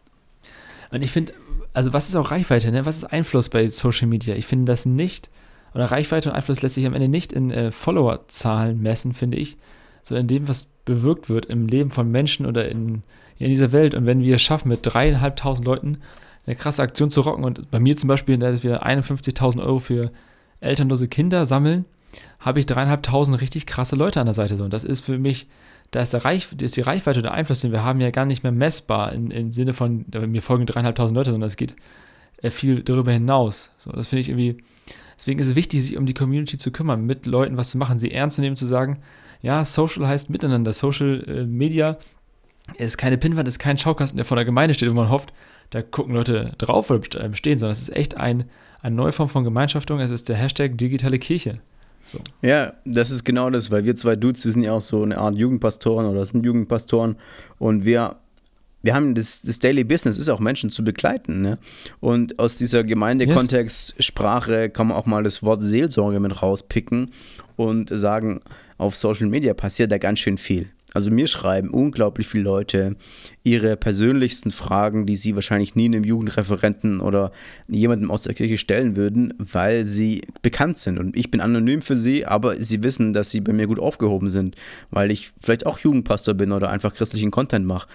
Und 0.91 1.05
ich 1.05 1.13
finde, 1.13 1.35
also 1.73 1.93
was 1.93 2.09
ist 2.09 2.17
auch 2.17 2.31
Reichweite, 2.31 2.73
ne? 2.73 2.85
Was 2.85 2.99
ist 2.99 3.05
Einfluss 3.05 3.49
bei 3.49 3.69
Social 3.69 4.09
Media? 4.09 4.35
Ich 4.35 4.47
finde 4.47 4.73
das 4.73 4.87
nicht, 4.87 5.31
oder 5.75 5.87
Reichweite 5.87 6.31
und 6.31 6.35
Einfluss 6.35 6.63
lässt 6.63 6.75
sich 6.75 6.87
am 6.87 6.95
Ende 6.95 7.09
nicht 7.09 7.33
in 7.33 7.51
äh, 7.51 7.71
Followerzahlen 7.71 8.81
messen, 8.81 9.15
finde 9.15 9.39
ich, 9.39 9.57
sondern 10.03 10.25
in 10.25 10.29
dem, 10.29 10.49
was 10.49 10.69
bewirkt 10.85 11.29
wird 11.29 11.47
im 11.47 11.67
Leben 11.67 11.91
von 11.91 12.11
Menschen 12.11 12.45
oder 12.47 12.69
in, 12.69 13.03
in 13.39 13.49
dieser 13.49 13.73
Welt. 13.73 13.95
Und 13.95 14.07
wenn 14.07 14.21
wir 14.21 14.35
es 14.35 14.43
schaffen, 14.43 14.69
mit 14.69 14.81
dreieinhalbtausend 14.83 15.67
Leuten 15.67 15.99
eine 16.47 16.57
krasse 16.57 16.83
Aktion 16.83 17.11
zu 17.11 17.21
rocken 17.21 17.45
und 17.45 17.71
bei 17.71 17.79
mir 17.79 17.97
zum 17.97 18.09
Beispiel, 18.09 18.37
dass 18.37 18.63
wir 18.63 18.85
51.000 18.85 19.63
Euro 19.63 19.79
für 19.79 20.11
elternlose 20.61 21.09
Kinder 21.09 21.47
sammeln, 21.47 21.85
habe 22.41 22.61
ich 22.61 22.67
dreieinhalbtausend 22.67 23.41
richtig 23.41 23.67
krasse 23.67 23.97
Leute 23.97 24.21
an 24.21 24.27
der 24.27 24.35
Seite. 24.35 24.63
Und 24.63 24.73
das 24.73 24.85
ist 24.85 25.05
für 25.05 25.19
mich, 25.19 25.47
da 25.91 26.01
ist, 26.01 26.13
der 26.13 26.25
Reich, 26.25 26.49
ist 26.61 26.77
die 26.77 26.83
Reichweite 26.83 27.23
der 27.23 27.33
Einfluss, 27.33 27.61
den 27.61 27.73
wir 27.73 27.85
haben, 27.85 28.01
ja 28.01 28.11
gar 28.11 28.27
nicht 28.27 28.43
mehr 28.43 28.53
messbar 28.53 29.13
im, 29.13 29.31
im 29.31 29.53
Sinne 29.53 29.75
von, 29.75 30.05
mir 30.27 30.43
folgen 30.43 30.67
dreieinhalbtausend 30.67 31.17
Leute, 31.17 31.31
sondern 31.31 31.47
es 31.47 31.57
geht 31.57 31.75
äh, 32.43 32.51
viel 32.51 32.83
darüber 32.83 33.13
hinaus. 33.13 33.71
So, 33.79 33.93
das 33.93 34.09
finde 34.09 34.23
ich 34.23 34.29
irgendwie, 34.29 34.59
deswegen 35.17 35.39
ist 35.39 35.49
es 35.49 35.55
wichtig, 35.55 35.83
sich 35.83 35.97
um 35.97 36.07
die 36.07 36.15
Community 36.15 36.59
zu 36.59 36.71
kümmern, 36.71 37.05
mit 37.05 37.27
Leuten 37.27 37.57
was 37.57 37.71
zu 37.71 37.79
machen, 37.79 37.99
sie 37.99 38.13
ernst 38.13 38.37
zu 38.37 38.41
nehmen, 38.41 38.57
zu 38.57 38.67
sagen, 38.67 38.99
ja, 39.41 39.65
Social 39.65 40.07
heißt 40.07 40.31
miteinander. 40.31 40.73
Social 40.73 41.25
äh, 41.27 41.45
Media 41.45 41.99
ist 42.79 42.97
keine 42.97 43.19
Pinnwand, 43.19 43.49
ist 43.49 43.59
kein 43.59 43.79
Schaukasten, 43.79 44.17
der 44.17 44.25
vor 44.25 44.37
der 44.37 44.45
Gemeinde 44.45 44.75
steht, 44.75 44.89
wo 44.89 44.95
man 44.95 45.09
hofft, 45.09 45.33
da 45.73 45.83
gucken 45.83 46.15
Leute 46.15 46.53
drauf 46.59 46.91
oder 46.91 47.03
stehen, 47.35 47.59
sondern 47.59 47.73
es 47.73 47.81
ist 47.81 47.97
echt 47.97 48.17
ein, 48.17 48.45
eine 48.83 48.95
neue 48.95 49.13
Form 49.13 49.29
von 49.29 49.43
Gemeinschaftung. 49.43 50.01
Es 50.01 50.11
ist 50.11 50.29
der 50.29 50.37
Hashtag 50.37 50.77
digitale 50.79 51.19
Kirche. 51.19 51.61
So. 52.05 52.19
Ja, 52.43 52.75
das 52.85 53.11
ist 53.11 53.25
genau 53.25 53.49
das, 53.49 53.71
weil 53.71 53.85
wir 53.85 53.97
zwei 53.97 54.17
Dudes, 54.17 54.45
wir 54.45 54.53
sind 54.53 54.63
ja 54.63 54.73
auch 54.73 54.83
so 54.83 55.03
eine 55.03 55.19
Art 55.19 55.37
Jugendpastoren 55.37 56.07
oder 56.07 56.25
sind 56.27 56.45
Jugendpastoren 56.45 57.17
und 57.59 57.85
wir, 57.85 58.17
wir 58.83 58.95
haben 58.95 59.15
das, 59.15 59.43
das 59.43 59.61
Daily 59.61 59.85
Business 59.85 60.19
ist 60.19 60.29
auch 60.29 60.41
Menschen 60.41 60.71
zu 60.71 60.85
begleiten. 60.85 61.41
Ne? 61.41 61.59
Und 62.01 62.39
aus 62.39 62.59
dieser 62.59 62.85
Gemeindekontext, 62.85 63.95
yes. 63.97 64.07
Sprache 64.07 64.69
kann 64.69 64.89
man 64.89 64.97
auch 64.97 65.07
mal 65.07 65.23
das 65.23 65.43
Wort 65.43 65.63
Seelsorge 65.63 66.21
mit 66.21 66.43
rauspicken 66.43 67.13
und 67.57 67.89
sagen, 67.89 68.41
auf 68.79 68.97
Social 68.97 69.29
Media 69.29 69.55
passiert 69.55 69.93
da 69.93 69.99
ganz 69.99 70.19
schön 70.19 70.39
viel. 70.39 70.69
Also 70.95 71.11
mir 71.11 71.27
schreiben 71.27 71.71
unglaublich 71.71 72.29
viele 72.29 72.45
Leute 72.45 72.97
ihre 73.45 73.77
persönlichsten 73.77 74.51
Fragen, 74.51 75.07
die 75.07 75.17
sie 75.17 75.35
wahrscheinlich 75.35 75.75
nie 75.75 75.87
einem 75.87 76.05
Jugendreferenten 76.05 77.01
oder 77.01 77.33
jemandem 77.69 78.11
aus 78.11 78.23
der 78.23 78.35
Kirche 78.35 78.59
stellen 78.59 78.97
würden, 78.97 79.35
weil 79.39 79.85
sie 79.85 80.23
bekannt 80.43 80.79
sind. 80.79 80.99
Und 80.99 81.17
ich 81.17 81.31
bin 81.31 81.41
anonym 81.41 81.83
für 81.83 81.97
sie, 81.97 82.27
aber 82.27 82.57
sie 82.63 82.83
wissen, 82.83 83.13
dass 83.13 83.31
sie 83.31 83.41
bei 83.41 83.53
mir 83.53 83.67
gut 83.67 83.81
aufgehoben 83.81 84.29
sind, 84.29 84.57
weil 84.91 85.11
ich 85.11 85.31
vielleicht 85.41 85.67
auch 85.67 85.79
Jugendpastor 85.79 86.35
bin 86.35 86.53
oder 86.53 86.71
einfach 86.71 86.95
christlichen 86.95 87.31
Content 87.31 87.67
mache. 87.67 87.89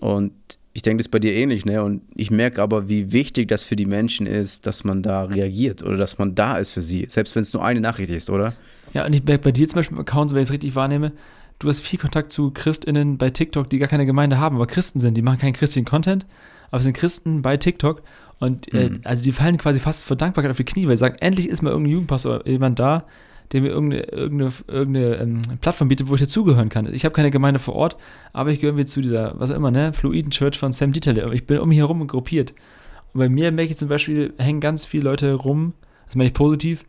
Und 0.00 0.32
ich 0.74 0.82
denke, 0.82 0.98
das 0.98 1.06
ist 1.06 1.12
bei 1.12 1.20
dir 1.20 1.34
ähnlich, 1.34 1.64
ne? 1.64 1.82
Und 1.84 2.02
ich 2.16 2.32
merke 2.32 2.60
aber, 2.60 2.88
wie 2.88 3.12
wichtig 3.12 3.46
das 3.46 3.62
für 3.62 3.76
die 3.76 3.86
Menschen 3.86 4.26
ist, 4.26 4.66
dass 4.66 4.82
man 4.82 5.02
da 5.02 5.22
reagiert 5.24 5.84
oder 5.84 5.96
dass 5.96 6.18
man 6.18 6.34
da 6.34 6.58
ist 6.58 6.72
für 6.72 6.82
sie, 6.82 7.06
selbst 7.08 7.36
wenn 7.36 7.42
es 7.42 7.52
nur 7.52 7.64
eine 7.64 7.80
Nachricht 7.80 8.10
ist, 8.10 8.28
oder? 8.28 8.54
Ja, 8.92 9.06
und 9.06 9.12
ich 9.12 9.22
merke 9.24 9.44
bei 9.44 9.52
dir 9.52 9.68
zum 9.68 9.76
Beispiel 9.76 9.96
im 9.96 10.00
Account, 10.00 10.32
wenn 10.32 10.42
ich 10.42 10.48
es 10.48 10.52
richtig 10.52 10.74
wahrnehme, 10.74 11.12
du 11.58 11.68
hast 11.68 11.80
viel 11.80 11.98
Kontakt 11.98 12.32
zu 12.32 12.50
ChristInnen 12.50 13.18
bei 13.18 13.30
TikTok, 13.30 13.68
die 13.70 13.78
gar 13.78 13.88
keine 13.88 14.06
Gemeinde 14.06 14.38
haben, 14.38 14.56
aber 14.56 14.66
Christen 14.66 15.00
sind. 15.00 15.16
Die 15.16 15.22
machen 15.22 15.38
keinen 15.38 15.52
christlichen 15.52 15.86
Content, 15.86 16.26
aber 16.70 16.82
sind 16.82 16.94
Christen 16.94 17.42
bei 17.42 17.56
TikTok. 17.56 18.02
Und 18.40 18.72
äh, 18.74 18.90
mhm. 18.90 19.00
also 19.04 19.22
die 19.22 19.32
fallen 19.32 19.56
quasi 19.56 19.80
fast 19.80 20.04
vor 20.04 20.16
Dankbarkeit 20.16 20.50
auf 20.50 20.56
die 20.56 20.64
Knie, 20.64 20.86
weil 20.86 20.96
sie 20.96 21.00
sagen, 21.00 21.16
endlich 21.20 21.48
ist 21.48 21.62
mal 21.62 21.70
irgendein 21.70 21.92
Jugendpastor 21.92 22.40
oder 22.40 22.48
jemand 22.48 22.78
da, 22.78 23.04
der 23.52 23.60
mir 23.60 23.68
irgendeine, 23.68 24.02
irgendeine, 24.04 24.52
irgendeine 24.66 25.16
ähm, 25.16 25.42
Plattform 25.60 25.88
bietet, 25.88 26.08
wo 26.08 26.14
ich 26.14 26.20
dazugehören 26.20 26.68
kann. 26.68 26.92
Ich 26.92 27.04
habe 27.04 27.14
keine 27.14 27.30
Gemeinde 27.30 27.60
vor 27.60 27.74
Ort, 27.74 27.96
aber 28.32 28.50
ich 28.50 28.58
gehöre 28.58 28.72
irgendwie 28.72 28.86
zu 28.86 29.00
dieser, 29.00 29.38
was 29.38 29.50
auch 29.50 29.56
immer, 29.56 29.70
ne, 29.70 29.92
Fluiden 29.92 30.30
Church 30.30 30.58
von 30.58 30.72
Sam 30.72 30.92
Dieterle. 30.92 31.32
Ich 31.34 31.46
bin 31.46 31.58
um 31.58 31.68
mich 31.68 31.78
herum 31.78 32.06
gruppiert. 32.06 32.54
Und 33.12 33.20
bei 33.20 33.28
mir 33.28 33.52
merke 33.52 33.70
ich 33.70 33.78
zum 33.78 33.88
Beispiel, 33.88 34.34
hängen 34.38 34.60
ganz 34.60 34.84
viele 34.84 35.04
Leute 35.04 35.32
rum, 35.34 35.74
das 36.06 36.16
meine 36.16 36.26
ich 36.26 36.34
positiv, 36.34 36.84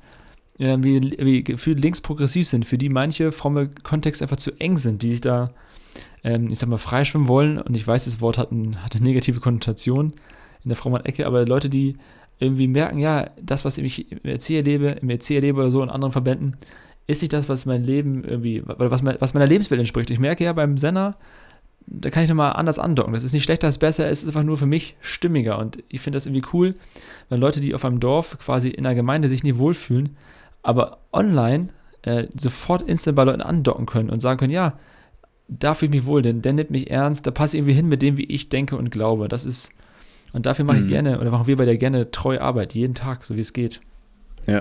äh, 0.60 0.78
wie, 0.80 1.44
gefühlt 1.44 1.80
linksprogressiv 1.80 2.48
sind, 2.48 2.66
für 2.66 2.78
die 2.78 2.90
manche 2.90 3.32
fromme 3.32 3.70
Kontexte 3.70 4.24
einfach 4.24 4.38
zu 4.38 4.52
eng 4.60 4.78
sind, 4.78 5.02
die 5.02 5.12
sich 5.12 5.22
da, 5.22 5.52
ähm, 6.24 6.48
ich 6.52 6.60
sag 6.60 6.70
mal, 6.70 6.78
freischwimmen 6.78 7.28
wollen. 7.28 7.58
Und 7.58 7.76
ich 7.76 7.86
weiß, 7.86 8.06
das 8.06 8.22
Wort 8.22 8.38
hat, 8.38 8.52
ein, 8.52 8.84
hat 8.84 8.96
eine 8.96 9.04
negative 9.04 9.40
Konnotation 9.40 10.14
in 10.64 10.70
der 10.70 10.78
frommen 10.78 11.06
Ecke, 11.06 11.28
aber 11.28 11.46
Leute, 11.46 11.70
die 11.70 11.98
irgendwie 12.40 12.68
merken, 12.68 13.00
ja, 13.00 13.30
das, 13.42 13.64
was 13.64 13.78
ich 13.78 14.12
im 14.12 14.20
EC 14.24 14.50
erlebe, 14.52 14.90
im 15.02 15.10
EC 15.10 15.32
erlebe 15.32 15.60
oder 15.62 15.72
so 15.72 15.82
in 15.82 15.90
anderen 15.90 16.12
Verbänden, 16.12 16.58
ist 17.08 17.22
nicht 17.22 17.34
das, 17.34 17.48
was 17.48 17.66
mein 17.66 17.84
Leben 17.84 18.24
irgendwie, 18.24 18.64
was, 18.66 19.02
mein, 19.02 19.18
was 19.20 19.34
meiner 19.34 19.46
Lebenswelt 19.46 19.80
entspricht. 19.80 20.10
Ich 20.10 20.20
merke 20.20 20.44
ja 20.44 20.54
beim 20.54 20.78
Senner, 20.78 21.18
da 21.88 22.10
kann 22.10 22.24
ich 22.24 22.30
nochmal 22.30 22.54
anders 22.54 22.80
andocken. 22.80 23.14
Das 23.14 23.24
ist 23.24 23.34
nicht 23.34 23.44
schlechter, 23.44 23.68
es 23.68 23.76
ist 23.76 23.80
besser, 23.80 24.10
es 24.10 24.24
ist 24.24 24.30
einfach 24.30 24.44
nur 24.44 24.58
für 24.58 24.66
mich 24.66 24.96
stimmiger. 25.02 25.60
Und 25.60 25.84
ich 25.88 26.02
finde 26.02 26.18
das 26.18 26.26
irgendwie 26.26 26.48
cool, 26.52 26.76
wenn 27.30 27.40
Leute, 27.40 27.62
die 27.62 27.76
auf 27.76 27.86
einem 27.86 28.00
Dorf 28.00 28.38
quasi 28.40 28.70
in 28.70 28.86
einer 28.86 28.96
Gemeinde 28.96 29.30
sich 29.30 29.44
nie 29.44 29.58
wohlfühlen, 29.58 30.18
aber 30.66 30.98
online 31.14 31.70
äh, 32.02 32.28
sofort 32.36 32.82
instant 32.82 33.16
bei 33.16 33.24
Leuten 33.24 33.42
andocken 33.42 33.86
können 33.86 34.10
und 34.10 34.20
sagen 34.20 34.40
können, 34.40 34.54
ja, 34.54 34.78
da 35.48 35.76
fühle 35.76 35.90
ich 35.90 36.02
mich 36.02 36.06
wohl, 36.06 36.24
denn 36.24 36.42
der 36.42 36.54
nimmt 36.54 36.72
mich 36.72 36.90
ernst, 36.90 37.28
da 37.28 37.32
passe 37.32 37.56
ich 37.56 37.62
irgendwie 37.62 37.76
hin 37.76 37.88
mit 37.88 38.02
dem, 38.02 38.18
wie 38.18 38.26
ich 38.26 38.50
denke 38.50 38.76
und 38.76 38.90
glaube. 38.90 39.28
Das 39.28 39.46
ist, 39.46 39.70
und 40.34 40.48
dafür 40.48 40.66
mache 40.66 40.78
ich 40.78 40.86
mhm. 40.86 40.90
gerne, 40.90 41.20
oder 41.20 41.30
machen 41.30 41.48
wir 41.48 41.56
bei 41.56 41.66
der 41.66 41.78
gerne 41.78 42.10
treue 42.10 42.42
Arbeit, 42.42 42.74
jeden 42.74 42.96
Tag, 42.96 43.26
so 43.26 43.36
wie 43.36 43.42
es 43.42 43.54
geht. 43.54 43.80
Ja, 44.48 44.60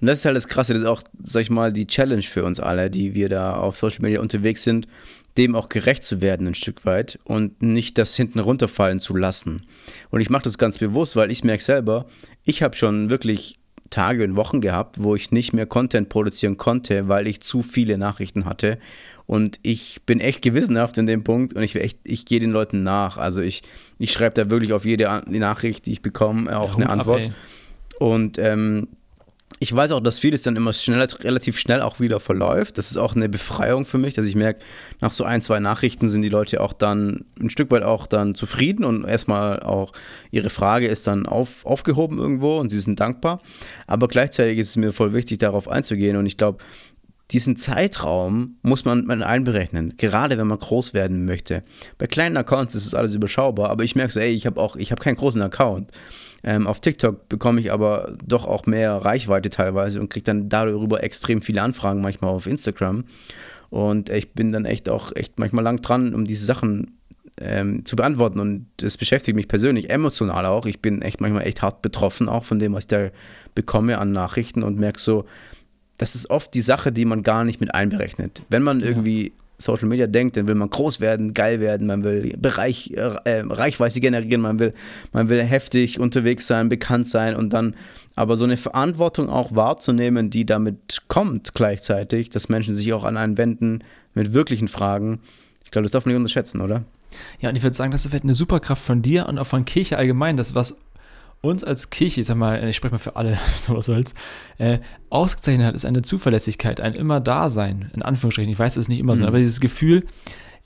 und 0.00 0.06
das 0.06 0.20
ist 0.20 0.24
halt 0.24 0.36
das 0.36 0.48
Krasse, 0.48 0.74
das 0.74 0.82
ist 0.82 0.88
auch, 0.88 1.02
sag 1.22 1.42
ich 1.42 1.50
mal, 1.50 1.72
die 1.72 1.86
Challenge 1.86 2.22
für 2.22 2.44
uns 2.44 2.60
alle, 2.60 2.90
die 2.90 3.14
wir 3.14 3.28
da 3.28 3.56
auf 3.56 3.76
Social 3.76 4.02
Media 4.02 4.20
unterwegs 4.20 4.62
sind, 4.62 4.88
dem 5.36 5.56
auch 5.56 5.68
gerecht 5.68 6.04
zu 6.04 6.20
werden 6.20 6.46
ein 6.46 6.54
Stück 6.54 6.84
weit 6.84 7.18
und 7.24 7.62
nicht 7.62 7.98
das 7.98 8.14
hinten 8.14 8.38
runterfallen 8.38 9.00
zu 9.00 9.16
lassen. 9.16 9.62
Und 10.10 10.20
ich 10.20 10.30
mache 10.30 10.44
das 10.44 10.58
ganz 10.58 10.78
bewusst, 10.78 11.16
weil 11.16 11.32
ich 11.32 11.42
merke 11.42 11.62
selber, 11.62 12.06
ich 12.44 12.62
habe 12.62 12.76
schon 12.76 13.10
wirklich 13.10 13.58
Tage 13.94 14.24
und 14.24 14.34
Wochen 14.34 14.60
gehabt, 14.60 15.04
wo 15.04 15.14
ich 15.14 15.30
nicht 15.30 15.52
mehr 15.52 15.66
Content 15.66 16.08
produzieren 16.08 16.56
konnte, 16.56 17.06
weil 17.06 17.28
ich 17.28 17.40
zu 17.42 17.62
viele 17.62 17.96
Nachrichten 17.96 18.44
hatte. 18.44 18.78
Und 19.26 19.60
ich 19.62 20.02
bin 20.04 20.18
echt 20.18 20.42
gewissenhaft 20.42 20.98
in 20.98 21.06
dem 21.06 21.22
Punkt 21.22 21.54
und 21.54 21.62
ich, 21.62 21.76
echt, 21.76 21.98
ich 22.02 22.26
gehe 22.26 22.40
den 22.40 22.50
Leuten 22.50 22.82
nach. 22.82 23.18
Also 23.18 23.40
ich, 23.40 23.62
ich 24.00 24.12
schreibe 24.12 24.34
da 24.34 24.50
wirklich 24.50 24.72
auf 24.72 24.84
jede 24.84 25.22
Nachricht, 25.28 25.86
die 25.86 25.92
ich 25.92 26.02
bekomme, 26.02 26.58
auch 26.58 26.70
ja, 26.70 26.86
eine 26.86 26.90
Antwort. 26.90 27.26
Ab, 27.28 27.32
und 28.00 28.36
ähm, 28.38 28.88
ich 29.60 29.74
weiß 29.74 29.92
auch, 29.92 30.00
dass 30.00 30.18
vieles 30.18 30.42
dann 30.42 30.56
immer 30.56 30.72
schnell, 30.72 31.06
relativ 31.22 31.58
schnell 31.58 31.80
auch 31.80 32.00
wieder 32.00 32.18
verläuft. 32.18 32.76
Das 32.76 32.90
ist 32.90 32.96
auch 32.96 33.14
eine 33.14 33.28
Befreiung 33.28 33.84
für 33.84 33.98
mich, 33.98 34.14
dass 34.14 34.26
ich 34.26 34.34
merke, 34.34 34.60
nach 35.00 35.12
so 35.12 35.24
ein, 35.24 35.40
zwei 35.40 35.60
Nachrichten 35.60 36.08
sind 36.08 36.22
die 36.22 36.28
Leute 36.28 36.60
auch 36.60 36.72
dann 36.72 37.24
ein 37.40 37.50
Stück 37.50 37.70
weit 37.70 37.82
auch 37.84 38.06
dann 38.06 38.34
zufrieden 38.34 38.84
und 38.84 39.04
erstmal 39.04 39.60
auch 39.60 39.92
ihre 40.30 40.50
Frage 40.50 40.88
ist 40.88 41.06
dann 41.06 41.26
auf, 41.26 41.64
aufgehoben 41.66 42.18
irgendwo 42.18 42.58
und 42.58 42.68
sie 42.68 42.80
sind 42.80 42.98
dankbar. 42.98 43.40
Aber 43.86 44.08
gleichzeitig 44.08 44.58
ist 44.58 44.70
es 44.70 44.76
mir 44.76 44.92
voll 44.92 45.12
wichtig, 45.12 45.38
darauf 45.38 45.68
einzugehen 45.68 46.16
und 46.16 46.26
ich 46.26 46.36
glaube, 46.36 46.58
diesen 47.30 47.56
Zeitraum 47.56 48.58
muss 48.62 48.84
man, 48.84 49.06
man 49.06 49.22
einberechnen, 49.22 49.96
gerade 49.96 50.36
wenn 50.36 50.46
man 50.46 50.58
groß 50.58 50.92
werden 50.92 51.24
möchte. 51.24 51.62
Bei 51.96 52.06
kleinen 52.06 52.36
Accounts 52.36 52.74
ist 52.74 52.86
es 52.86 52.94
alles 52.94 53.14
überschaubar, 53.14 53.70
aber 53.70 53.82
ich 53.82 53.96
merke 53.96 54.12
so, 54.12 54.20
ey, 54.20 54.32
ich 54.32 54.46
habe 54.46 54.60
auch, 54.60 54.76
ich 54.76 54.90
habe 54.92 55.02
keinen 55.02 55.16
großen 55.16 55.40
Account. 55.40 55.90
Ähm, 56.42 56.66
auf 56.66 56.80
TikTok 56.80 57.28
bekomme 57.30 57.60
ich 57.60 57.72
aber 57.72 58.16
doch 58.24 58.46
auch 58.46 58.66
mehr 58.66 58.92
Reichweite 58.96 59.48
teilweise 59.48 60.00
und 60.00 60.10
kriege 60.10 60.24
dann 60.24 60.50
darüber 60.50 61.02
extrem 61.02 61.40
viele 61.40 61.62
Anfragen, 61.62 62.02
manchmal 62.02 62.30
auf 62.30 62.46
Instagram. 62.46 63.04
Und 63.70 64.10
ich 64.10 64.34
bin 64.34 64.52
dann 64.52 64.66
echt 64.66 64.90
auch 64.90 65.10
echt 65.16 65.38
manchmal 65.38 65.64
lang 65.64 65.78
dran, 65.78 66.14
um 66.14 66.26
diese 66.26 66.44
Sachen 66.44 66.98
ähm, 67.40 67.84
zu 67.84 67.96
beantworten. 67.96 68.38
Und 68.38 68.66
das 68.76 68.96
beschäftigt 68.96 69.34
mich 69.34 69.48
persönlich 69.48 69.90
emotional 69.90 70.46
auch. 70.46 70.66
Ich 70.66 70.80
bin 70.80 71.02
echt 71.02 71.20
manchmal 71.20 71.46
echt 71.46 71.62
hart 71.62 71.82
betroffen, 71.82 72.28
auch 72.28 72.44
von 72.44 72.58
dem, 72.58 72.74
was 72.74 72.84
ich 72.84 72.88
da 72.88 73.08
bekomme 73.54 73.98
an 73.98 74.12
Nachrichten 74.12 74.62
und 74.62 74.78
merke 74.78 75.00
so, 75.00 75.24
das 75.98 76.14
ist 76.14 76.30
oft 76.30 76.54
die 76.54 76.60
Sache, 76.60 76.92
die 76.92 77.04
man 77.04 77.22
gar 77.22 77.44
nicht 77.44 77.60
mit 77.60 77.74
einberechnet. 77.74 78.42
Wenn 78.48 78.62
man 78.62 78.80
ja. 78.80 78.86
irgendwie 78.86 79.32
Social 79.58 79.88
Media 79.88 80.06
denkt, 80.06 80.36
dann 80.36 80.48
will 80.48 80.56
man 80.56 80.68
groß 80.68 81.00
werden, 81.00 81.32
geil 81.32 81.60
werden, 81.60 81.86
man 81.86 82.02
will 82.02 82.36
Bereich, 82.36 82.92
äh, 82.92 83.40
Reichweite 83.48 84.00
generieren, 84.00 84.40
man 84.40 84.58
will, 84.58 84.74
man 85.12 85.28
will 85.28 85.42
heftig 85.42 86.00
unterwegs 86.00 86.46
sein, 86.46 86.68
bekannt 86.68 87.08
sein 87.08 87.36
und 87.36 87.52
dann 87.52 87.76
aber 88.16 88.36
so 88.36 88.44
eine 88.44 88.56
Verantwortung 88.56 89.28
auch 89.28 89.54
wahrzunehmen, 89.54 90.30
die 90.30 90.44
damit 90.44 91.02
kommt 91.08 91.54
gleichzeitig, 91.54 92.30
dass 92.30 92.48
Menschen 92.48 92.74
sich 92.74 92.92
auch 92.92 93.04
an 93.04 93.16
einen 93.16 93.38
wenden 93.38 93.84
mit 94.12 94.34
wirklichen 94.34 94.68
Fragen. 94.68 95.20
Ich 95.64 95.70
glaube, 95.70 95.84
das 95.84 95.92
darf 95.92 96.04
man 96.04 96.12
nicht 96.12 96.18
unterschätzen, 96.18 96.60
oder? 96.60 96.84
Ja, 97.40 97.48
und 97.48 97.56
ich 97.56 97.62
würde 97.62 97.76
sagen, 97.76 97.92
das 97.92 98.02
ist 98.02 98.08
vielleicht 98.08 98.24
eine 98.24 98.34
Superkraft 98.34 98.82
von 98.82 99.02
dir 99.02 99.28
und 99.28 99.38
auch 99.38 99.46
von 99.46 99.64
Kirche 99.64 99.96
allgemein, 99.96 100.36
das 100.36 100.54
was 100.54 100.76
uns 101.48 101.64
als 101.64 101.90
Kirche, 101.90 102.20
ich 102.20 102.26
sag 102.26 102.36
mal, 102.36 102.66
ich 102.68 102.76
spreche 102.76 102.92
mal 102.92 102.98
für 102.98 103.16
alle, 103.16 103.38
sowas 103.58 103.86
soll's, 103.86 104.14
äh, 104.58 104.78
ausgezeichnet 105.10 105.66
hat, 105.66 105.74
ist 105.74 105.84
eine 105.84 106.02
Zuverlässigkeit, 106.02 106.80
ein 106.80 106.94
immer 106.94 107.20
Dasein, 107.20 107.90
in 107.94 108.02
Anführungsstrichen. 108.02 108.52
Ich 108.52 108.58
weiß, 108.58 108.74
das 108.74 108.84
ist 108.84 108.88
nicht 108.88 109.00
immer 109.00 109.16
so, 109.16 109.22
mhm. 109.22 109.28
aber 109.28 109.38
dieses 109.38 109.60
Gefühl, 109.60 110.04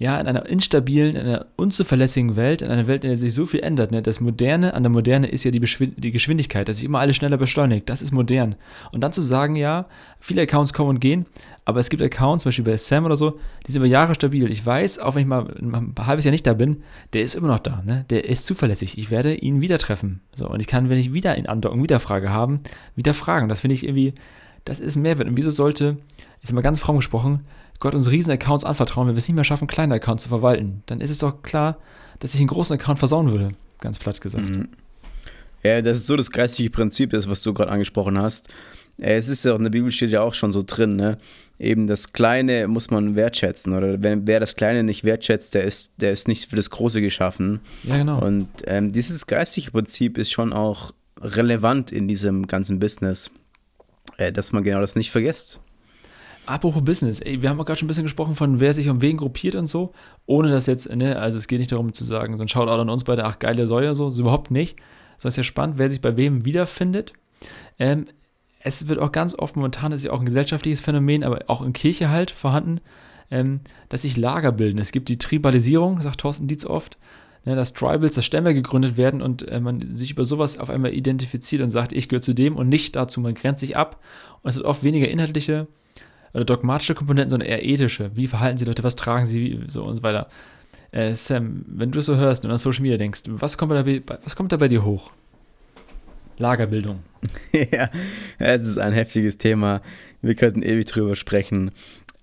ja, 0.00 0.20
in 0.20 0.28
einer 0.28 0.46
instabilen, 0.46 1.16
in 1.16 1.26
einer 1.26 1.46
unzuverlässigen 1.56 2.36
Welt, 2.36 2.62
in 2.62 2.70
einer 2.70 2.86
Welt, 2.86 3.02
in 3.02 3.10
der 3.10 3.16
sich 3.16 3.34
so 3.34 3.46
viel 3.46 3.60
ändert. 3.60 3.90
Ne? 3.90 4.00
Das 4.00 4.20
Moderne 4.20 4.74
an 4.74 4.84
der 4.84 4.90
Moderne 4.90 5.26
ist 5.26 5.42
ja 5.42 5.50
die, 5.50 5.58
die 5.58 6.12
Geschwindigkeit, 6.12 6.68
dass 6.68 6.76
sich 6.76 6.86
immer 6.86 7.00
alles 7.00 7.16
schneller 7.16 7.36
beschleunigt. 7.36 7.88
Das 7.88 8.00
ist 8.00 8.12
modern. 8.12 8.54
Und 8.92 9.00
dann 9.00 9.12
zu 9.12 9.20
sagen, 9.20 9.56
ja, 9.56 9.86
viele 10.20 10.42
Accounts 10.42 10.72
kommen 10.72 10.90
und 10.90 11.00
gehen, 11.00 11.26
aber 11.64 11.80
es 11.80 11.90
gibt 11.90 12.00
Accounts, 12.00 12.44
zum 12.44 12.50
Beispiel 12.50 12.64
bei 12.64 12.76
Sam 12.76 13.06
oder 13.06 13.16
so, 13.16 13.40
die 13.66 13.72
sind 13.72 13.80
über 13.80 13.88
Jahre 13.88 14.14
stabil. 14.14 14.48
Ich 14.52 14.64
weiß, 14.64 15.00
auch 15.00 15.16
wenn 15.16 15.22
ich 15.22 15.28
mal 15.28 15.52
ein 15.60 15.94
halbes 15.98 16.24
Jahr 16.24 16.32
nicht 16.32 16.46
da 16.46 16.54
bin, 16.54 16.84
der 17.12 17.22
ist 17.22 17.34
immer 17.34 17.48
noch 17.48 17.58
da. 17.58 17.82
Ne? 17.84 18.04
Der 18.08 18.24
ist 18.24 18.46
zuverlässig. 18.46 18.98
Ich 18.98 19.10
werde 19.10 19.34
ihn 19.34 19.60
wieder 19.60 19.78
treffen. 19.78 20.20
So, 20.32 20.48
und 20.48 20.60
ich 20.60 20.68
kann, 20.68 20.90
wenn 20.90 20.98
ich 20.98 21.12
wieder 21.12 21.34
in 21.34 21.48
Andocken 21.48 21.82
wieder 21.82 21.98
Frage 21.98 22.30
haben, 22.30 22.60
wieder 22.94 23.14
fragen. 23.14 23.48
Das 23.48 23.60
finde 23.60 23.74
ich 23.74 23.82
irgendwie, 23.82 24.14
das 24.64 24.78
ist 24.78 24.94
Mehrwert. 24.94 25.26
Und 25.26 25.36
wieso 25.36 25.50
sollte, 25.50 25.96
ich 26.40 26.48
sag 26.48 26.54
mal 26.54 26.60
ganz 26.60 26.78
fromm 26.78 26.96
gesprochen, 26.96 27.42
Gott 27.78 27.94
uns 27.94 28.10
riesen 28.10 28.32
Accounts 28.32 28.64
anvertrauen, 28.64 29.08
wenn 29.08 29.14
wir 29.14 29.18
es 29.18 29.28
nicht 29.28 29.36
mehr 29.36 29.44
schaffen, 29.44 29.68
kleine 29.68 29.94
Accounts 29.94 30.24
zu 30.24 30.28
verwalten, 30.28 30.82
dann 30.86 31.00
ist 31.00 31.10
es 31.10 31.18
doch 31.18 31.42
klar, 31.42 31.78
dass 32.18 32.34
ich 32.34 32.40
einen 32.40 32.48
großen 32.48 32.74
Account 32.74 32.98
versauen 32.98 33.30
würde, 33.30 33.50
ganz 33.80 33.98
platt 33.98 34.20
gesagt. 34.20 34.48
Mhm. 34.48 34.68
Ja, 35.62 35.82
das 35.82 35.98
ist 35.98 36.06
so 36.06 36.16
das 36.16 36.30
geistige 36.30 36.70
Prinzip, 36.70 37.10
das, 37.10 37.28
was 37.28 37.42
du 37.42 37.52
gerade 37.52 37.70
angesprochen 37.70 38.18
hast. 38.18 38.48
Es 38.96 39.28
ist 39.28 39.44
ja 39.44 39.52
auch 39.52 39.58
in 39.58 39.62
der 39.64 39.70
Bibel 39.70 39.92
steht 39.92 40.10
ja 40.10 40.22
auch 40.22 40.34
schon 40.34 40.52
so 40.52 40.62
drin, 40.64 40.96
ne? 40.96 41.18
Eben 41.60 41.86
das 41.86 42.12
Kleine 42.12 42.68
muss 42.68 42.90
man 42.90 43.16
wertschätzen. 43.16 43.72
Oder 43.72 44.02
wenn, 44.02 44.26
wer 44.26 44.40
das 44.40 44.56
Kleine 44.56 44.84
nicht 44.84 45.04
wertschätzt, 45.04 45.54
der 45.54 45.64
ist, 45.64 45.92
der 45.96 46.12
ist 46.12 46.28
nicht 46.28 46.50
für 46.50 46.56
das 46.56 46.70
Große 46.70 47.00
geschaffen. 47.00 47.60
Ja, 47.84 47.96
genau. 47.96 48.20
Und 48.20 48.48
ähm, 48.66 48.92
dieses 48.92 49.26
geistige 49.26 49.70
Prinzip 49.70 50.18
ist 50.18 50.30
schon 50.30 50.52
auch 50.52 50.92
relevant 51.20 51.90
in 51.90 52.06
diesem 52.06 52.46
ganzen 52.46 52.78
Business, 52.78 53.30
äh, 54.16 54.32
dass 54.32 54.52
man 54.52 54.62
genau 54.62 54.80
das 54.80 54.94
nicht 54.94 55.10
vergisst. 55.10 55.60
Apropos 56.48 56.82
Business, 56.82 57.20
ey, 57.20 57.42
wir 57.42 57.50
haben 57.50 57.60
auch 57.60 57.66
gerade 57.66 57.78
schon 57.78 57.84
ein 57.84 57.88
bisschen 57.88 58.04
gesprochen 58.04 58.34
von 58.34 58.58
wer 58.58 58.72
sich 58.72 58.88
um 58.88 59.02
wen 59.02 59.18
gruppiert 59.18 59.54
und 59.54 59.66
so, 59.66 59.92
ohne 60.24 60.50
das 60.50 60.64
jetzt, 60.64 60.88
ne, 60.94 61.18
also 61.18 61.36
es 61.36 61.46
geht 61.46 61.58
nicht 61.58 61.72
darum 61.72 61.92
zu 61.92 62.06
sagen, 62.06 62.38
so 62.38 62.42
ein 62.42 62.48
Shoutout 62.48 62.80
an 62.80 62.88
uns 62.88 63.04
beide, 63.04 63.26
ach 63.26 63.38
geile 63.38 63.68
Säue, 63.68 63.94
so, 63.94 64.10
so 64.10 64.22
überhaupt 64.22 64.50
nicht. 64.50 64.78
Das 65.20 65.34
ist 65.34 65.36
ja 65.36 65.42
spannend, 65.42 65.76
wer 65.76 65.90
sich 65.90 66.00
bei 66.00 66.16
wem 66.16 66.46
wiederfindet. 66.46 67.12
Ähm, 67.78 68.06
es 68.60 68.88
wird 68.88 68.98
auch 68.98 69.12
ganz 69.12 69.34
oft, 69.34 69.56
momentan 69.56 69.92
ist 69.92 70.06
ja 70.06 70.12
auch 70.12 70.20
ein 70.20 70.26
gesellschaftliches 70.26 70.80
Phänomen, 70.80 71.22
aber 71.22 71.40
auch 71.48 71.60
in 71.60 71.74
Kirche 71.74 72.08
halt 72.08 72.30
vorhanden, 72.30 72.80
ähm, 73.30 73.60
dass 73.90 74.02
sich 74.02 74.16
Lager 74.16 74.50
bilden. 74.50 74.78
Es 74.78 74.90
gibt 74.90 75.10
die 75.10 75.18
Tribalisierung, 75.18 76.00
sagt 76.00 76.20
Thorsten 76.20 76.48
Dietz 76.48 76.64
oft, 76.64 76.96
ne, 77.44 77.56
dass 77.56 77.74
Tribals, 77.74 78.14
dass 78.14 78.24
Stämme 78.24 78.54
gegründet 78.54 78.96
werden 78.96 79.20
und 79.20 79.46
äh, 79.46 79.60
man 79.60 79.96
sich 79.96 80.12
über 80.12 80.24
sowas 80.24 80.58
auf 80.58 80.70
einmal 80.70 80.94
identifiziert 80.94 81.60
und 81.60 81.68
sagt, 81.68 81.92
ich 81.92 82.08
gehöre 82.08 82.22
zu 82.22 82.32
dem 82.32 82.56
und 82.56 82.70
nicht 82.70 82.96
dazu. 82.96 83.20
Man 83.20 83.34
grenzt 83.34 83.60
sich 83.60 83.76
ab 83.76 84.02
und 84.40 84.48
es 84.48 84.56
hat 84.56 84.64
oft 84.64 84.82
weniger 84.82 85.08
inhaltliche 85.08 85.66
oder 86.34 86.44
dogmatische 86.44 86.94
Komponenten, 86.94 87.30
sondern 87.30 87.48
eher 87.48 87.64
ethische. 87.64 88.10
Wie 88.14 88.26
verhalten 88.26 88.56
sie 88.58 88.64
Leute, 88.64 88.84
was 88.84 88.96
tragen 88.96 89.26
sie, 89.26 89.60
so 89.68 89.84
und 89.84 89.96
so 89.96 90.02
weiter. 90.02 90.28
Äh, 90.90 91.14
Sam, 91.14 91.64
wenn 91.66 91.90
du 91.90 91.98
es 91.98 92.06
so 92.06 92.16
hörst 92.16 92.44
und 92.44 92.50
an 92.50 92.58
Social 92.58 92.82
Media 92.82 92.96
denkst, 92.96 93.22
was 93.26 93.58
kommt, 93.58 93.72
da 93.72 93.82
bei, 93.82 94.02
was 94.24 94.36
kommt 94.36 94.52
da 94.52 94.56
bei 94.56 94.68
dir 94.68 94.84
hoch? 94.84 95.12
Lagerbildung. 96.38 97.00
ja, 97.52 97.90
es 98.38 98.62
ist 98.62 98.78
ein 98.78 98.92
heftiges 98.92 99.38
Thema. 99.38 99.82
Wir 100.22 100.34
könnten 100.34 100.62
ewig 100.62 100.86
drüber 100.86 101.16
sprechen. 101.16 101.70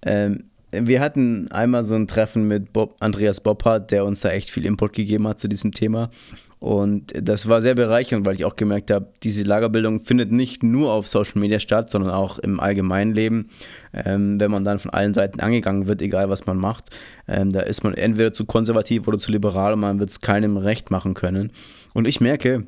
Ähm, 0.02 0.46
wir 0.72 1.00
hatten 1.00 1.50
einmal 1.52 1.84
so 1.84 1.96
ein 1.96 2.08
Treffen 2.08 2.48
mit 2.48 2.74
Bob, 2.74 2.96
Andreas 3.00 3.42
Boppard, 3.42 3.92
der 3.92 4.06
uns 4.06 4.22
da 4.22 4.30
echt 4.30 4.50
viel 4.50 4.66
Input 4.66 4.94
gegeben 4.94 5.28
hat 5.28 5.40
zu 5.40 5.48
diesem 5.48 5.72
Thema. 5.72 6.10
Und 6.66 7.14
das 7.16 7.48
war 7.48 7.62
sehr 7.62 7.76
bereichernd, 7.76 8.26
weil 8.26 8.34
ich 8.34 8.44
auch 8.44 8.56
gemerkt 8.56 8.90
habe, 8.90 9.14
diese 9.22 9.44
Lagerbildung 9.44 10.02
findet 10.02 10.32
nicht 10.32 10.64
nur 10.64 10.94
auf 10.94 11.08
Social 11.08 11.40
Media 11.40 11.60
statt, 11.60 11.92
sondern 11.92 12.10
auch 12.10 12.40
im 12.40 12.60
allgemeinen 12.60 13.14
Leben. 13.14 13.52
Ähm, 13.94 14.40
wenn 14.40 14.50
man 14.50 14.64
dann 14.64 14.80
von 14.80 14.90
allen 14.90 15.14
Seiten 15.14 15.42
angegangen 15.42 15.88
wird, 15.88 16.02
egal 16.02 16.28
was 16.32 16.48
man 16.48 16.58
macht, 16.58 16.86
ähm, 17.28 17.54
da 17.54 17.60
ist 17.60 17.84
man 17.84 17.94
entweder 17.94 18.34
zu 18.34 18.46
konservativ 18.46 19.08
oder 19.08 19.20
zu 19.20 19.32
liberal 19.32 19.74
und 19.74 19.82
man 19.82 20.00
wird 20.00 20.10
es 20.10 20.22
keinem 20.22 20.58
recht 20.58 20.90
machen 20.90 21.14
können. 21.14 21.52
Und 21.94 22.08
ich 22.08 22.20
merke, 22.20 22.66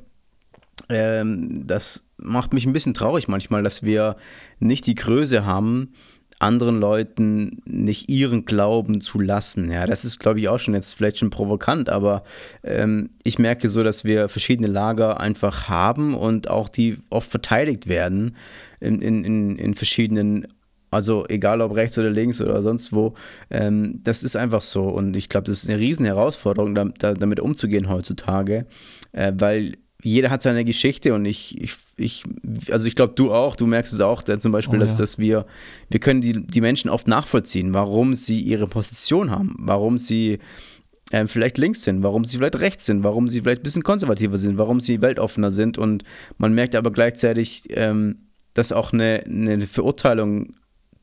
ähm, 0.89 1.65
das 1.65 2.11
macht 2.17 2.53
mich 2.53 2.67
ein 2.67 2.73
bisschen 2.73 2.93
traurig 2.93 3.27
manchmal, 3.27 3.63
dass 3.63 3.81
wir 3.81 4.17
nicht 4.59 4.85
die 4.85 4.93
Größe 4.93 5.43
haben, 5.43 5.93
anderen 6.39 6.79
Leuten 6.79 7.61
nicht 7.65 8.09
ihren 8.09 8.45
Glauben 8.45 9.01
zu 9.01 9.19
lassen. 9.19 9.71
Ja, 9.71 9.87
das 9.87 10.05
ist, 10.05 10.19
glaube 10.19 10.39
ich, 10.39 10.49
auch 10.49 10.59
schon 10.59 10.75
jetzt 10.75 10.93
vielleicht 10.93 11.17
schon 11.17 11.31
provokant, 11.31 11.89
aber 11.89 12.23
ähm, 12.63 13.09
ich 13.23 13.39
merke 13.39 13.69
so, 13.69 13.83
dass 13.83 14.03
wir 14.03 14.29
verschiedene 14.29 14.67
Lager 14.67 15.19
einfach 15.19 15.67
haben 15.67 16.13
und 16.13 16.49
auch 16.49 16.69
die 16.69 16.97
oft 17.09 17.29
verteidigt 17.29 17.87
werden 17.87 18.35
in, 18.79 19.01
in, 19.01 19.23
in, 19.25 19.55
in 19.57 19.73
verschiedenen 19.73 20.47
also 20.89 21.25
egal 21.27 21.59
ob 21.59 21.75
rechts 21.75 21.97
oder 21.97 22.09
links 22.09 22.39
oder 22.39 22.61
sonst 22.61 22.93
wo, 22.93 23.13
ähm, 23.49 23.99
das 24.03 24.23
ist 24.23 24.37
einfach 24.37 24.61
so. 24.61 24.83
Und 24.83 25.17
ich 25.17 25.27
glaube, 25.27 25.45
das 25.45 25.63
ist 25.63 25.69
eine 25.69 25.79
riesen 25.79 26.05
Herausforderung, 26.05 26.75
da, 26.75 27.13
damit 27.13 27.41
umzugehen 27.41 27.89
heutzutage, 27.89 28.65
äh, 29.11 29.33
weil 29.35 29.73
jeder 30.03 30.29
hat 30.29 30.41
seine 30.43 30.63
Geschichte 30.63 31.13
und 31.13 31.25
ich, 31.25 31.59
ich, 31.61 31.73
ich 31.97 32.23
also 32.71 32.87
ich 32.87 32.95
glaube, 32.95 33.13
du 33.15 33.33
auch, 33.33 33.55
du 33.55 33.65
merkst 33.65 33.93
es 33.93 33.99
auch, 33.99 34.21
zum 34.21 34.51
Beispiel, 34.51 34.77
oh, 34.77 34.81
dass, 34.81 34.93
ja. 34.93 34.99
dass 34.99 35.17
wir, 35.17 35.45
wir 35.89 35.99
können 35.99 36.21
die, 36.21 36.45
die 36.45 36.61
Menschen 36.61 36.89
oft 36.89 37.07
nachvollziehen, 37.07 37.73
warum 37.73 38.13
sie 38.13 38.39
ihre 38.39 38.67
Position 38.67 39.31
haben, 39.31 39.55
warum 39.59 39.97
sie 39.97 40.39
ähm, 41.11 41.27
vielleicht 41.27 41.57
links 41.57 41.83
sind, 41.83 42.03
warum 42.03 42.25
sie 42.25 42.37
vielleicht 42.37 42.59
rechts 42.59 42.85
sind, 42.85 43.03
warum 43.03 43.27
sie 43.27 43.41
vielleicht 43.41 43.61
ein 43.61 43.63
bisschen 43.63 43.83
konservativer 43.83 44.37
sind, 44.37 44.57
warum 44.57 44.79
sie 44.79 45.01
weltoffener 45.01 45.51
sind 45.51 45.77
und 45.77 46.03
man 46.37 46.53
merkt 46.53 46.75
aber 46.75 46.91
gleichzeitig, 46.91 47.63
ähm, 47.71 48.17
dass 48.53 48.71
auch 48.71 48.93
eine, 48.93 49.23
eine 49.27 49.65
Verurteilung 49.67 50.53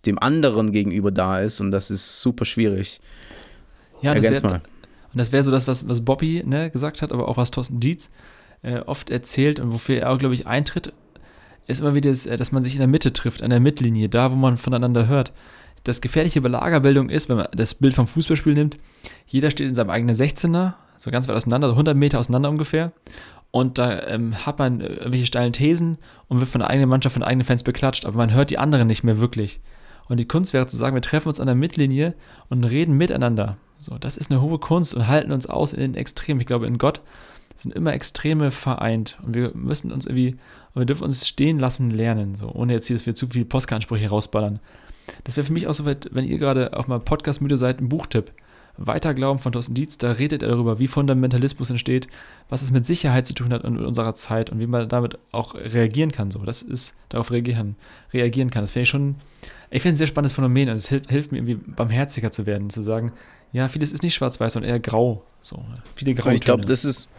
dem 0.06 0.18
anderen 0.18 0.70
gegenüber 0.70 1.10
da 1.10 1.40
ist 1.40 1.60
und 1.60 1.72
das 1.72 1.90
ist 1.90 2.20
super 2.20 2.44
schwierig. 2.44 3.00
Ja, 4.02 4.14
das 4.14 4.24
wär, 4.24 4.52
Und 4.52 4.62
das 5.14 5.32
wäre 5.32 5.42
so 5.42 5.50
das, 5.50 5.66
was, 5.66 5.88
was 5.88 6.04
Bobby 6.04 6.44
ne, 6.44 6.70
gesagt 6.70 7.02
hat, 7.02 7.10
aber 7.12 7.26
auch 7.28 7.36
was 7.36 7.50
Thorsten 7.50 7.80
Dietz 7.80 8.10
äh, 8.64 8.80
oft 8.80 9.10
erzählt 9.10 9.60
und 9.60 9.72
wofür 9.72 9.98
er 10.00 10.10
auch, 10.10 10.18
glaube 10.18 10.34
ich, 10.34 10.46
eintritt, 10.46 10.92
ist 11.66 11.80
immer 11.80 11.94
wieder, 11.94 12.10
das, 12.10 12.26
äh, 12.26 12.36
dass 12.36 12.52
man 12.52 12.62
sich 12.62 12.74
in 12.74 12.80
der 12.80 12.88
Mitte 12.88 13.12
trifft, 13.12 13.42
an 13.42 13.50
der 13.50 13.60
Mittellinie, 13.60 14.08
da, 14.08 14.32
wo 14.32 14.36
man 14.36 14.56
voneinander 14.56 15.06
hört. 15.06 15.32
Das 15.84 16.00
Gefährliche 16.00 16.40
bei 16.40 16.48
Lagerbildung 16.48 17.10
ist, 17.10 17.28
wenn 17.28 17.36
man 17.36 17.48
das 17.52 17.74
Bild 17.74 17.94
vom 17.94 18.06
Fußballspiel 18.06 18.54
nimmt, 18.54 18.78
jeder 19.26 19.50
steht 19.50 19.68
in 19.68 19.74
seinem 19.74 19.90
eigenen 19.90 20.14
16er, 20.14 20.74
so 20.96 21.10
ganz 21.10 21.28
weit 21.28 21.36
auseinander, 21.36 21.68
so 21.68 21.74
100 21.74 21.96
Meter 21.96 22.18
auseinander 22.18 22.48
ungefähr. 22.48 22.92
Und 23.50 23.78
da 23.78 24.02
ähm, 24.08 24.34
hat 24.46 24.58
man 24.58 24.80
irgendwelche 24.80 25.26
steilen 25.26 25.52
Thesen 25.52 25.98
und 26.26 26.40
wird 26.40 26.48
von 26.48 26.60
der 26.60 26.70
eigenen 26.70 26.88
Mannschaft, 26.88 27.12
von 27.12 27.22
eigenen 27.22 27.46
Fans 27.46 27.62
beklatscht, 27.62 28.06
aber 28.06 28.16
man 28.16 28.32
hört 28.32 28.50
die 28.50 28.58
anderen 28.58 28.88
nicht 28.88 29.04
mehr 29.04 29.20
wirklich. 29.20 29.60
Und 30.08 30.18
die 30.18 30.26
Kunst 30.26 30.52
wäre 30.52 30.66
zu 30.66 30.76
sagen, 30.76 30.96
wir 30.96 31.02
treffen 31.02 31.28
uns 31.28 31.40
an 31.40 31.46
der 31.46 31.54
Mittellinie 31.54 32.14
und 32.48 32.64
reden 32.64 32.96
miteinander. 32.96 33.58
So, 33.78 33.96
das 33.98 34.16
ist 34.16 34.30
eine 34.30 34.40
hohe 34.40 34.58
Kunst 34.58 34.94
und 34.94 35.06
halten 35.06 35.32
uns 35.32 35.46
aus 35.46 35.72
in 35.72 35.80
den 35.80 35.94
Extremen. 35.94 36.40
Ich 36.40 36.46
glaube, 36.46 36.66
in 36.66 36.78
Gott 36.78 37.02
sind 37.56 37.74
immer 37.74 37.92
Extreme 37.92 38.50
vereint 38.50 39.18
und 39.24 39.34
wir 39.34 39.52
müssen 39.54 39.92
uns 39.92 40.06
irgendwie, 40.06 40.36
wir 40.74 40.84
dürfen 40.84 41.04
uns 41.04 41.26
stehen 41.26 41.58
lassen 41.58 41.90
lernen, 41.90 42.34
so, 42.34 42.50
ohne 42.50 42.72
jetzt 42.72 42.86
hier, 42.86 42.96
dass 42.96 43.06
wir 43.06 43.14
zu 43.14 43.28
viele 43.28 43.44
Postkartensprüche 43.44 44.08
rausballern. 44.08 44.60
Das 45.24 45.36
wäre 45.36 45.46
für 45.46 45.52
mich 45.52 45.66
auch 45.66 45.74
so 45.74 45.84
weit, 45.84 46.08
wenn 46.12 46.24
ihr 46.24 46.38
gerade 46.38 46.76
auf 46.76 46.88
meinem 46.88 47.04
Podcast 47.04 47.42
müde 47.42 47.56
seid, 47.56 47.80
ein 47.80 47.88
Buchtipp. 47.88 48.32
Weiterglauben 48.76 49.38
von 49.38 49.52
Thorsten 49.52 49.74
Dietz, 49.74 49.98
da 49.98 50.10
redet 50.10 50.42
er 50.42 50.48
darüber, 50.48 50.80
wie 50.80 50.88
Fundamentalismus 50.88 51.70
entsteht, 51.70 52.08
was 52.48 52.60
es 52.60 52.72
mit 52.72 52.84
Sicherheit 52.84 53.24
zu 53.24 53.32
tun 53.32 53.52
hat 53.52 53.62
in 53.62 53.78
unserer 53.78 54.16
Zeit 54.16 54.50
und 54.50 54.58
wie 54.58 54.66
man 54.66 54.88
damit 54.88 55.16
auch 55.30 55.54
reagieren 55.54 56.10
kann. 56.10 56.32
So, 56.32 56.40
das 56.40 56.60
ist, 56.60 56.96
darauf 57.08 57.30
reagieren, 57.30 57.76
reagieren 58.12 58.50
kann. 58.50 58.64
Das 58.64 58.72
finde 58.72 58.82
ich 58.82 58.88
schon 58.88 59.14
Ich 59.74 59.82
finde 59.82 59.94
es 59.94 59.96
ein 59.96 59.98
sehr 59.98 60.06
spannendes 60.06 60.34
Phänomen 60.34 60.68
und 60.68 60.76
es 60.76 60.88
hilft, 60.88 61.10
hilft, 61.10 61.32
mir 61.32 61.38
irgendwie 61.38 61.56
barmherziger 61.56 62.30
zu 62.30 62.46
werden, 62.46 62.70
zu 62.70 62.80
sagen, 62.80 63.12
ja, 63.50 63.68
vieles 63.68 63.92
ist 63.92 64.04
nicht 64.04 64.14
schwarz-weiß, 64.14 64.52
sondern 64.52 64.70
eher 64.70 64.78
grau. 64.78 65.24
So, 65.42 65.64
viele 65.94 66.14
Grautöne. 66.14 66.36
Ich 66.36 66.42
glaube, 66.42 66.64
das 66.64 66.84
ist, 66.84 67.10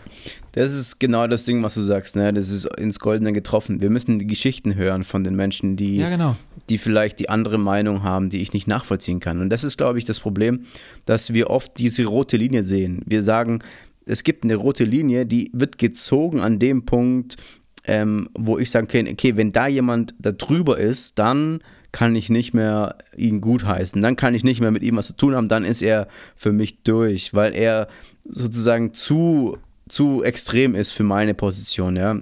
das 0.54 0.74
ist 0.74 1.00
genau 1.00 1.28
das 1.28 1.44
Ding, 1.44 1.62
was 1.64 1.74
du 1.76 1.82
sagst, 1.82 2.16
ne? 2.16 2.32
Das 2.32 2.50
ist 2.50 2.64
ins 2.78 3.00
Goldene 3.00 3.34
getroffen. 3.34 3.82
Wir 3.82 3.90
müssen 3.90 4.20
die 4.20 4.28
Geschichten 4.28 4.76
hören 4.76 5.04
von 5.04 5.26
den 5.26 5.36
Menschen, 5.36 5.76
die, 5.76 5.98
ja, 5.98 6.10
genau. 6.10 6.38
die 6.70 6.78
vielleicht 6.78 7.20
die 7.20 7.28
andere 7.28 7.58
Meinung 7.58 8.04
haben, 8.04 8.30
die 8.30 8.42
ich 8.42 8.54
nicht 8.54 8.68
nachvollziehen 8.68 9.20
kann. 9.20 9.42
Und 9.42 9.50
das 9.50 9.66
ist, 9.66 9.76
glaube 9.76 10.00
ich, 10.00 10.06
das 10.06 10.22
Problem, 10.22 10.66
dass 11.06 11.34
wir 11.34 11.50
oft 11.50 11.78
diese 11.78 12.06
rote 12.06 12.38
Linie 12.38 12.64
sehen. 12.64 13.02
Wir 13.06 13.22
sagen, 13.22 13.60
es 14.06 14.24
gibt 14.24 14.46
eine 14.46 14.56
rote 14.56 14.86
Linie, 14.86 15.26
die 15.26 15.52
wird 15.52 15.78
gezogen 15.78 16.40
an 16.40 16.58
dem 16.60 16.86
Punkt, 16.86 17.36
ähm, 17.84 18.30
wo 18.34 18.58
ich 18.58 18.72
sage, 18.72 18.86
okay, 18.86 19.12
okay, 19.12 19.36
wenn 19.36 19.52
da 19.52 19.68
jemand 19.68 20.16
da 20.20 20.32
drüber 20.32 20.78
ist, 20.78 21.20
dann 21.20 21.60
kann 21.96 22.14
ich 22.14 22.30
nicht 22.30 22.54
mehr 22.54 22.98
ihn 23.16 23.40
gutheißen, 23.40 24.02
dann 24.02 24.18
kann 24.18 24.36
ich 24.36 24.44
nicht 24.44 24.60
mehr 24.60 24.72
mit 24.72 24.84
ihm 24.84 24.98
was 24.98 25.08
zu 25.08 25.16
tun 25.16 25.34
haben, 25.34 25.48
dann 25.48 25.64
ist 25.64 25.82
er 25.82 26.10
für 26.36 26.52
mich 26.52 26.84
durch, 26.84 27.34
weil 27.34 27.56
er 27.56 27.88
sozusagen 28.26 28.94
zu, 28.94 29.58
zu 29.88 30.22
extrem 30.22 30.76
ist 30.76 30.92
für 30.92 31.04
meine 31.04 31.34
Position, 31.34 31.96
ja. 31.96 32.18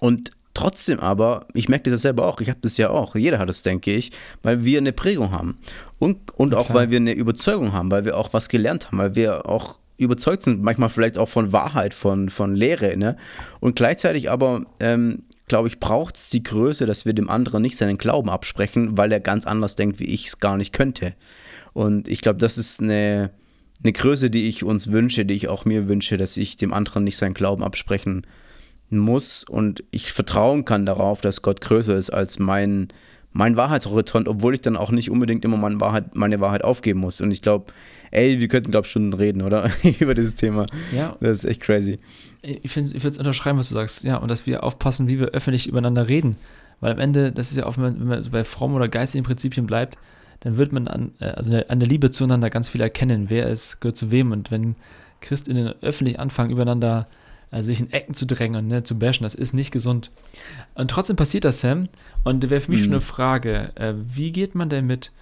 Und 0.00 0.32
trotzdem 0.52 1.00
aber, 1.00 1.46
ich 1.54 1.70
merke 1.70 1.90
das 1.90 2.02
selber 2.02 2.26
auch, 2.26 2.42
ich 2.42 2.50
habe 2.50 2.58
das 2.60 2.76
ja 2.76 2.90
auch, 2.90 3.14
jeder 3.14 3.38
hat 3.38 3.48
das, 3.48 3.62
denke 3.62 3.90
ich, 3.90 4.12
weil 4.42 4.66
wir 4.66 4.76
eine 4.76 4.92
Prägung 4.92 5.30
haben. 5.30 5.56
Und, 5.98 6.34
und 6.34 6.54
auch, 6.54 6.74
weil 6.74 6.90
wir 6.90 6.98
eine 6.98 7.14
Überzeugung 7.14 7.72
haben, 7.72 7.90
weil 7.90 8.04
wir 8.04 8.18
auch 8.18 8.34
was 8.34 8.50
gelernt 8.50 8.88
haben, 8.88 8.98
weil 8.98 9.14
wir 9.14 9.48
auch 9.48 9.78
überzeugt 9.96 10.42
sind, 10.42 10.62
manchmal 10.62 10.90
vielleicht 10.90 11.16
auch 11.16 11.30
von 11.30 11.54
Wahrheit, 11.54 11.94
von, 11.94 12.28
von 12.28 12.54
Lehre. 12.54 12.98
Ne? 12.98 13.16
Und 13.60 13.76
gleichzeitig 13.76 14.30
aber, 14.30 14.66
ähm, 14.78 15.22
glaube 15.50 15.66
ich, 15.66 15.80
braucht 15.80 16.16
es 16.16 16.30
die 16.30 16.44
Größe, 16.44 16.86
dass 16.86 17.04
wir 17.04 17.12
dem 17.12 17.28
anderen 17.28 17.60
nicht 17.60 17.76
seinen 17.76 17.98
Glauben 17.98 18.30
absprechen, 18.30 18.96
weil 18.96 19.10
er 19.10 19.18
ganz 19.18 19.46
anders 19.48 19.74
denkt, 19.74 19.98
wie 19.98 20.04
ich 20.04 20.28
es 20.28 20.38
gar 20.38 20.56
nicht 20.56 20.72
könnte. 20.72 21.14
Und 21.72 22.06
ich 22.06 22.20
glaube, 22.20 22.38
das 22.38 22.56
ist 22.56 22.80
eine, 22.80 23.32
eine 23.82 23.92
Größe, 23.92 24.30
die 24.30 24.48
ich 24.48 24.62
uns 24.62 24.92
wünsche, 24.92 25.24
die 25.24 25.34
ich 25.34 25.48
auch 25.48 25.64
mir 25.64 25.88
wünsche, 25.88 26.16
dass 26.16 26.36
ich 26.36 26.56
dem 26.56 26.72
anderen 26.72 27.02
nicht 27.02 27.16
seinen 27.16 27.34
Glauben 27.34 27.64
absprechen 27.64 28.28
muss 28.90 29.42
und 29.42 29.82
ich 29.90 30.12
vertrauen 30.12 30.64
kann 30.64 30.86
darauf, 30.86 31.20
dass 31.20 31.42
Gott 31.42 31.60
größer 31.60 31.96
ist 31.96 32.10
als 32.10 32.38
mein, 32.38 32.88
mein 33.32 33.56
Wahrheitshorizont, 33.56 34.28
obwohl 34.28 34.54
ich 34.54 34.60
dann 34.60 34.76
auch 34.76 34.90
nicht 34.90 35.10
unbedingt 35.10 35.44
immer 35.44 35.56
meine 35.56 35.80
Wahrheit, 35.80 36.16
meine 36.16 36.40
Wahrheit 36.40 36.64
aufgeben 36.64 37.00
muss. 37.00 37.20
Und 37.20 37.30
ich 37.30 37.42
glaube, 37.42 37.72
ey, 38.10 38.40
wir 38.40 38.48
könnten, 38.48 38.70
glaube 38.70 38.86
ich, 38.86 38.92
schon 38.92 39.12
reden, 39.12 39.42
oder? 39.42 39.70
Über 40.00 40.14
dieses 40.14 40.34
Thema. 40.34 40.66
Ja. 40.94 41.16
Das 41.20 41.38
ist 41.38 41.44
echt 41.44 41.60
crazy. 41.60 41.98
Ich, 42.42 42.64
ich 42.64 42.76
würde 42.76 43.08
es 43.08 43.18
unterschreiben, 43.18 43.58
was 43.58 43.68
du 43.68 43.74
sagst. 43.74 44.02
Ja, 44.02 44.16
und 44.16 44.28
dass 44.28 44.46
wir 44.46 44.64
aufpassen, 44.64 45.08
wie 45.08 45.20
wir 45.20 45.28
öffentlich 45.28 45.68
übereinander 45.68 46.08
reden. 46.08 46.36
Weil 46.80 46.92
am 46.92 46.98
Ende, 46.98 47.30
das 47.30 47.50
ist 47.50 47.58
ja 47.58 47.66
auch, 47.66 47.76
wenn 47.76 48.04
man, 48.04 48.30
bei 48.30 48.44
frommen 48.44 48.74
oder 48.74 48.88
geistigen 48.88 49.24
Prinzipien 49.24 49.66
bleibt, 49.66 49.98
dann 50.40 50.56
wird 50.56 50.72
man 50.72 50.88
an, 50.88 51.12
äh, 51.20 51.26
also 51.26 51.54
an 51.68 51.78
der 51.78 51.88
Liebe 51.88 52.10
zueinander 52.10 52.50
ganz 52.50 52.68
viel 52.68 52.80
erkennen, 52.80 53.26
wer 53.28 53.48
es 53.48 53.80
gehört 53.80 53.96
zu 53.96 54.10
wem. 54.10 54.32
Und 54.32 54.50
wenn 54.50 54.74
Christinnen 55.20 55.74
öffentlich 55.82 56.18
anfangen, 56.18 56.50
übereinander 56.50 57.06
also 57.50 57.66
sich 57.66 57.80
in 57.80 57.92
Ecken 57.92 58.14
zu 58.14 58.26
drängen 58.26 58.56
und 58.56 58.68
ne, 58.68 58.82
zu 58.82 58.98
bashen, 58.98 59.24
das 59.24 59.34
ist 59.34 59.52
nicht 59.52 59.70
gesund. 59.72 60.10
Und 60.74 60.90
trotzdem 60.90 61.16
passiert 61.16 61.44
das, 61.44 61.60
Sam. 61.60 61.88
Und 62.24 62.48
wäre 62.48 62.60
für 62.60 62.70
mich 62.70 62.80
mhm. 62.80 62.84
schon 62.84 62.92
eine 62.94 63.00
Frage, 63.00 63.72
äh, 63.74 63.94
wie 63.96 64.32
geht 64.32 64.54
man 64.54 64.68
denn 64.68 64.86
mit 64.86 65.12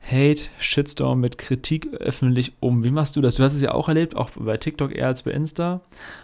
Hate, 0.00 0.42
Shitstorm, 0.58 1.20
mit 1.20 1.38
Kritik 1.38 1.88
öffentlich 1.94 2.52
um? 2.60 2.84
Wie 2.84 2.90
machst 2.90 3.16
du 3.16 3.20
das? 3.20 3.36
Du 3.36 3.42
hast 3.42 3.54
es 3.54 3.62
ja 3.62 3.72
auch 3.72 3.88
erlebt, 3.88 4.16
auch 4.16 4.30
bei 4.36 4.56
TikTok 4.56 4.94
eher 4.94 5.08
als 5.08 5.22
bei 5.22 5.32
Insta. 5.32 5.80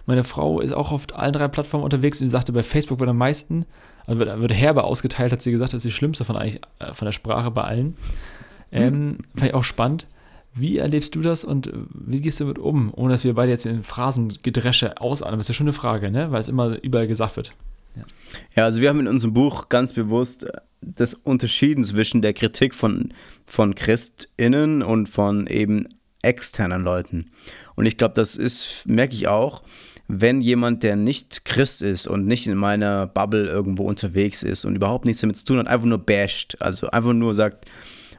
Meine 0.07 0.23
Frau 0.23 0.61
ist 0.61 0.73
auch 0.73 0.93
auf 0.93 1.07
allen 1.15 1.33
drei 1.33 1.49
Plattformen 1.49 1.85
unterwegs 1.85 2.21
und 2.21 2.29
sie 2.29 2.33
sagte, 2.33 2.53
bei 2.53 2.63
Facebook 2.63 3.01
wird 3.01 3.11
am 3.11 3.19
meisten, 3.19 3.67
also 4.07 4.21
wird, 4.21 4.41
wird 4.41 4.55
herbe 4.55 4.85
ausgeteilt, 4.85 5.33
hat 5.33 5.43
sie 5.43 5.51
gesagt, 5.51 5.73
das 5.73 5.85
ist 5.85 5.91
die 5.91 5.97
schlimmste 5.97 6.25
von, 6.25 6.37
eigentlich, 6.37 6.61
äh, 6.79 6.95
von 6.95 7.07
der 7.07 7.13
Sprache 7.13 7.51
bei 7.51 7.63
allen. 7.63 7.97
Ähm, 8.71 9.07
mhm. 9.07 9.19
Fand 9.35 9.49
ich 9.49 9.55
auch 9.55 9.65
spannend. 9.65 10.07
Wie 10.55 10.79
erlebst 10.79 11.15
du 11.15 11.21
das 11.21 11.45
und 11.45 11.71
wie 11.93 12.21
gehst 12.21 12.39
du 12.39 12.45
damit 12.45 12.59
um, 12.59 12.93
ohne 12.95 13.15
dass 13.15 13.25
wir 13.25 13.35
beide 13.35 13.51
jetzt 13.51 13.67
in 13.67 13.83
Phrasengedresche 13.83 15.01
ausatmen? 15.01 15.39
Das 15.39 15.47
ist 15.47 15.49
ja 15.49 15.55
schon 15.55 15.67
eine 15.67 15.73
Frage, 15.73 16.11
ne? 16.11 16.31
weil 16.31 16.41
es 16.41 16.49
immer 16.49 16.79
überall 16.83 17.09
gesagt 17.09 17.37
wird. 17.37 17.53
Ja. 17.97 18.03
ja, 18.57 18.65
also 18.65 18.81
wir 18.81 18.89
haben 18.89 19.01
in 19.01 19.09
unserem 19.09 19.35
Buch 19.35 19.69
ganz 19.69 19.93
bewusst 19.93 20.47
das 20.81 21.15
Unterschieden 21.15 21.85
zwischen 21.85 22.23
der 22.23 22.35
Kritik 22.35 22.75
von, 22.75 23.13
von 23.47 23.75
ChristInnen 23.75 24.83
und 24.83 25.09
von 25.09 25.47
eben 25.47 25.89
externen 26.23 26.83
Leuten. 26.83 27.31
Und 27.75 27.87
ich 27.87 27.97
glaube, 27.97 28.15
das 28.15 28.37
ist, 28.37 28.85
merke 28.87 29.15
ich 29.15 29.29
auch, 29.29 29.63
wenn 30.07 30.41
jemand, 30.41 30.83
der 30.83 30.97
nicht 30.97 31.45
Christ 31.45 31.83
ist 31.83 32.07
und 32.07 32.27
nicht 32.27 32.47
in 32.47 32.57
meiner 32.57 33.07
Bubble 33.07 33.47
irgendwo 33.47 33.85
unterwegs 33.85 34.43
ist 34.43 34.65
und 34.65 34.77
überhaupt 34.77 35.07
nichts 35.07 35.23
damit 35.23 35.37
zu 35.37 35.45
tun 35.45 35.59
hat, 35.59 35.67
einfach 35.67 35.87
nur 35.87 35.99
basht, 35.99 36.57
also 36.61 36.91
einfach 36.91 37.15
nur 37.15 37.35
sagt, 37.35 37.71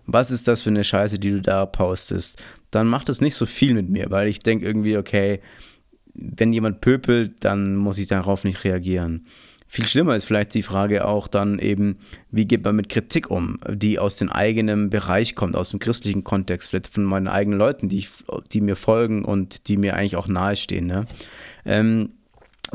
was 0.06 0.32
ist 0.32 0.48
das 0.48 0.62
für 0.62 0.70
eine 0.70 0.84
Scheiße, 0.84 1.20
die 1.20 1.32
du 1.32 1.42
da 1.42 1.66
postest, 1.66 2.44
dann 2.72 2.88
macht 2.88 3.10
das 3.10 3.22
nicht 3.22 3.36
so 3.36 3.46
viel 3.46 3.74
mit 3.74 3.90
mir, 3.90 4.12
weil 4.12 4.28
ich 4.28 4.40
denke 4.40 4.66
irgendwie, 4.66 4.98
okay, 4.98 5.40
wenn 6.14 6.54
jemand 6.54 6.82
pöpelt, 6.82 7.44
dann 7.44 7.76
muss 7.76 7.98
ich 7.98 8.08
darauf 8.08 8.44
nicht 8.44 8.64
reagieren. 8.64 9.26
Viel 9.68 9.88
schlimmer 9.88 10.16
ist 10.16 10.26
vielleicht 10.26 10.54
die 10.54 10.62
Frage 10.62 11.06
auch 11.06 11.28
dann 11.28 11.60
eben, 11.60 11.98
wie 12.32 12.46
geht 12.46 12.64
man 12.64 12.76
mit 12.76 12.88
Kritik 12.88 13.32
um, 13.32 13.60
die 13.68 14.00
aus 14.00 14.16
dem 14.16 14.32
eigenen 14.32 14.90
Bereich 14.90 15.36
kommt, 15.36 15.56
aus 15.56 15.72
dem 15.72 15.80
christlichen 15.80 16.24
Kontext, 16.24 16.70
vielleicht 16.70 16.94
von 16.94 17.04
meinen 17.04 17.28
eigenen 17.28 17.58
Leuten, 17.58 17.90
die, 17.90 17.98
ich, 17.98 18.10
die 18.54 18.62
mir 18.62 18.76
folgen 18.76 19.26
und 19.26 19.68
die 19.68 19.78
mir 19.78 19.96
eigentlich 19.96 20.16
auch 20.16 20.28
nahestehen. 20.28 20.86
Ne? 20.86 21.06
Ähm, 21.66 22.12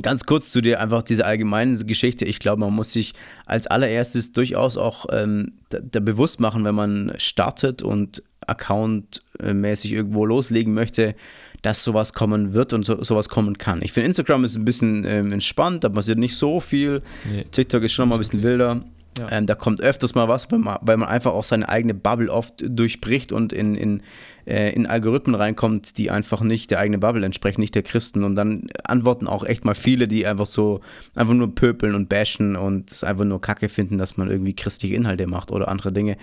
Ganz 0.03 0.25
kurz 0.25 0.51
zu 0.51 0.61
dir 0.61 0.81
einfach 0.81 1.03
diese 1.03 1.27
allgemeine 1.27 1.77
Geschichte. 1.85 2.25
Ich 2.25 2.39
glaube, 2.39 2.61
man 2.61 2.73
muss 2.73 2.93
sich 2.93 3.13
als 3.47 3.67
allererstes 3.67 4.33
durchaus 4.33 4.77
auch 4.77 5.07
ähm, 5.11 5.53
da, 5.71 5.79
da, 5.83 6.01
bewusst 6.01 6.39
machen, 6.39 6.65
wenn 6.65 6.77
man 6.77 7.13
startet 7.17 7.83
und 7.83 8.23
accountmäßig 8.47 9.93
irgendwo 9.93 10.25
loslegen 10.25 10.75
möchte, 10.75 11.15
dass 11.63 11.85
sowas 11.85 12.15
kommen 12.15 12.55
wird 12.55 12.73
und 12.73 12.85
so, 12.85 13.03
sowas 13.03 13.29
kommen 13.29 13.59
kann. 13.59 13.83
Ich 13.83 13.93
finde, 13.93 14.07
Instagram 14.07 14.45
ist 14.45 14.57
ein 14.57 14.65
bisschen 14.65 15.05
ähm, 15.05 15.33
entspannt, 15.33 15.85
da 15.85 15.89
passiert 15.89 16.19
nicht 16.19 16.37
so 16.37 16.61
viel. 16.61 17.03
Nee. 17.31 17.45
TikTok 17.51 17.83
ist 17.83 17.93
schon 17.93 18.09
mal 18.09 18.15
ein 18.15 18.21
bisschen 18.21 18.43
wilder. 18.43 18.85
Ja. 19.21 19.29
Ähm, 19.31 19.47
da 19.47 19.55
kommt 19.55 19.81
öfters 19.81 20.15
mal 20.15 20.29
was, 20.29 20.51
weil 20.51 20.59
man, 20.59 20.79
weil 20.81 20.97
man, 20.97 21.09
einfach 21.09 21.33
auch 21.33 21.45
seine 21.45 21.69
eigene 21.69 21.95
Bubble 21.95 22.31
oft 22.31 22.55
durchbricht 22.59 23.33
und 23.33 23.53
in, 23.53 23.75
in, 23.75 24.03
äh, 24.47 24.73
in 24.73 24.87
Algorithmen 24.87 25.35
reinkommt, 25.35 25.99
die 25.99 26.11
einfach 26.11 26.41
nicht 26.41 26.71
der 26.71 26.81
eigenen 26.81 27.01
Bubble 27.01 27.25
entsprechen, 27.25 27.61
nicht 27.61 27.75
der 27.75 27.83
Christen. 27.83 28.25
Und 28.25 28.35
dann 28.35 28.69
antworten 28.85 29.27
auch 29.27 29.45
echt 29.45 29.65
mal 29.65 29.75
viele, 29.75 30.09
die 30.09 30.27
einfach 30.27 30.47
so 30.47 30.81
einfach 31.15 31.35
nur 31.35 31.55
pöpeln 31.55 31.95
und 31.95 32.09
bashen 32.09 32.57
und 32.57 32.91
es 32.91 33.05
einfach 33.05 33.25
nur 33.25 33.41
Kacke 33.41 33.69
finden, 33.69 33.99
dass 33.99 34.17
man 34.17 34.31
irgendwie 34.31 34.55
christliche 34.55 34.95
Inhalte 34.95 35.27
macht 35.27 35.53
oder 35.53 35.69
andere 35.69 35.93
Dinge, 35.93 36.17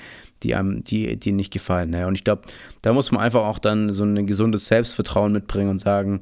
die 0.43 0.55
einem, 0.55 0.83
die, 0.83 1.17
die 1.17 1.31
nicht 1.31 1.53
gefallen. 1.53 1.91
Ne? 1.91 2.07
Und 2.07 2.15
ich 2.15 2.23
glaube, 2.23 2.43
da 2.81 2.93
muss 2.93 3.11
man 3.11 3.21
einfach 3.21 3.45
auch 3.45 3.59
dann 3.59 3.93
so 3.93 4.03
ein 4.03 4.27
gesundes 4.27 4.67
Selbstvertrauen 4.67 5.31
mitbringen 5.31 5.69
und 5.69 5.79
sagen, 5.79 6.21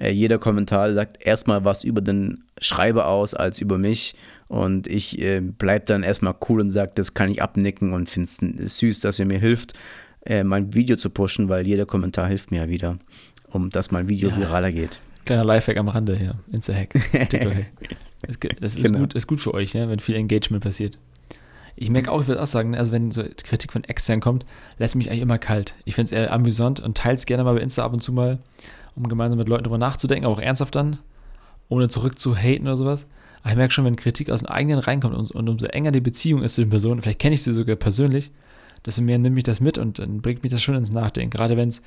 äh, 0.00 0.10
jeder 0.10 0.38
Kommentar 0.38 0.92
sagt 0.94 1.24
erstmal 1.24 1.64
was 1.64 1.84
über 1.84 2.00
den 2.00 2.44
Schreiber 2.60 3.08
aus 3.08 3.34
als 3.34 3.60
über 3.60 3.78
mich 3.78 4.14
und 4.48 4.86
ich 4.86 5.20
äh, 5.20 5.40
bleibe 5.40 5.84
dann 5.84 6.02
erstmal 6.02 6.34
cool 6.48 6.60
und 6.60 6.70
sage, 6.70 6.92
das 6.94 7.14
kann 7.14 7.30
ich 7.30 7.42
abnicken 7.42 7.92
und 7.92 8.10
finde 8.10 8.28
es 8.62 8.78
süß, 8.78 9.00
dass 9.00 9.18
ihr 9.18 9.26
mir 9.26 9.38
hilft, 9.38 9.74
äh, 10.24 10.42
mein 10.42 10.74
Video 10.74 10.96
zu 10.96 11.10
pushen, 11.10 11.48
weil 11.48 11.66
jeder 11.66 11.86
Kommentar 11.86 12.28
hilft 12.28 12.50
mir 12.50 12.62
ja 12.62 12.68
wieder, 12.68 12.98
um 13.50 13.70
dass 13.70 13.90
mein 13.90 14.08
Video 14.08 14.30
ja. 14.30 14.36
viraler 14.36 14.72
geht. 14.72 15.00
Kleiner 15.26 15.44
Lifehack 15.44 15.76
am 15.76 15.88
Rande 15.88 16.16
hier, 16.16 16.38
Insta-Hack, 16.50 16.94
Das 18.60 18.76
ist, 18.76 18.82
genau. 18.82 18.98
gut, 18.98 19.14
ist 19.14 19.26
gut 19.26 19.40
für 19.40 19.54
euch, 19.54 19.74
ja, 19.74 19.88
wenn 19.88 20.00
viel 20.00 20.16
Engagement 20.16 20.64
passiert. 20.64 20.98
Ich 21.76 21.90
merke 21.90 22.10
auch, 22.10 22.22
ich 22.22 22.26
würde 22.26 22.42
auch 22.42 22.48
sagen, 22.48 22.74
also 22.74 22.90
wenn 22.90 23.12
so 23.12 23.22
Kritik 23.22 23.72
von 23.72 23.84
extern 23.84 24.20
kommt, 24.20 24.44
lässt 24.78 24.96
mich 24.96 25.08
eigentlich 25.08 25.22
immer 25.22 25.38
kalt. 25.38 25.76
Ich 25.84 25.94
finde 25.94 26.06
es 26.06 26.12
eher 26.12 26.32
amüsant 26.32 26.80
und 26.80 26.96
teile 26.96 27.14
es 27.14 27.26
gerne 27.26 27.44
mal 27.44 27.54
bei 27.54 27.60
Insta 27.60 27.84
ab 27.84 27.92
und 27.92 28.02
zu 28.02 28.12
mal, 28.12 28.38
um 28.96 29.08
gemeinsam 29.08 29.38
mit 29.38 29.48
Leuten 29.48 29.62
drüber 29.62 29.78
nachzudenken, 29.78 30.26
aber 30.26 30.34
auch 30.34 30.40
ernsthaft 30.40 30.74
dann, 30.74 30.98
ohne 31.68 31.88
zurück 31.88 32.18
zu 32.18 32.34
haten 32.34 32.66
oder 32.66 32.76
sowas. 32.76 33.06
Aber 33.42 33.50
ich 33.50 33.56
merke 33.56 33.72
schon, 33.72 33.84
wenn 33.84 33.96
Kritik 33.96 34.30
aus 34.30 34.40
den 34.40 34.48
eigenen 34.48 34.78
reinkommt 34.78 35.14
und, 35.14 35.30
und 35.30 35.48
umso 35.48 35.66
enger 35.66 35.92
die 35.92 36.00
Beziehung 36.00 36.42
ist 36.42 36.54
zu 36.54 36.62
den 36.62 36.70
Personen, 36.70 37.02
vielleicht 37.02 37.18
kenne 37.18 37.34
ich 37.34 37.42
sie 37.42 37.52
sogar 37.52 37.76
persönlich, 37.76 38.32
desto 38.84 39.02
mehr 39.02 39.18
nimmt 39.18 39.34
mich 39.34 39.44
das 39.44 39.60
mit 39.60 39.78
und 39.78 39.98
dann 39.98 40.20
bringt 40.20 40.42
mich 40.42 40.52
das 40.52 40.62
schon 40.62 40.74
ins 40.74 40.92
Nachdenken. 40.92 41.30
Gerade 41.30 41.56
wenn 41.56 41.68
es, 41.68 41.82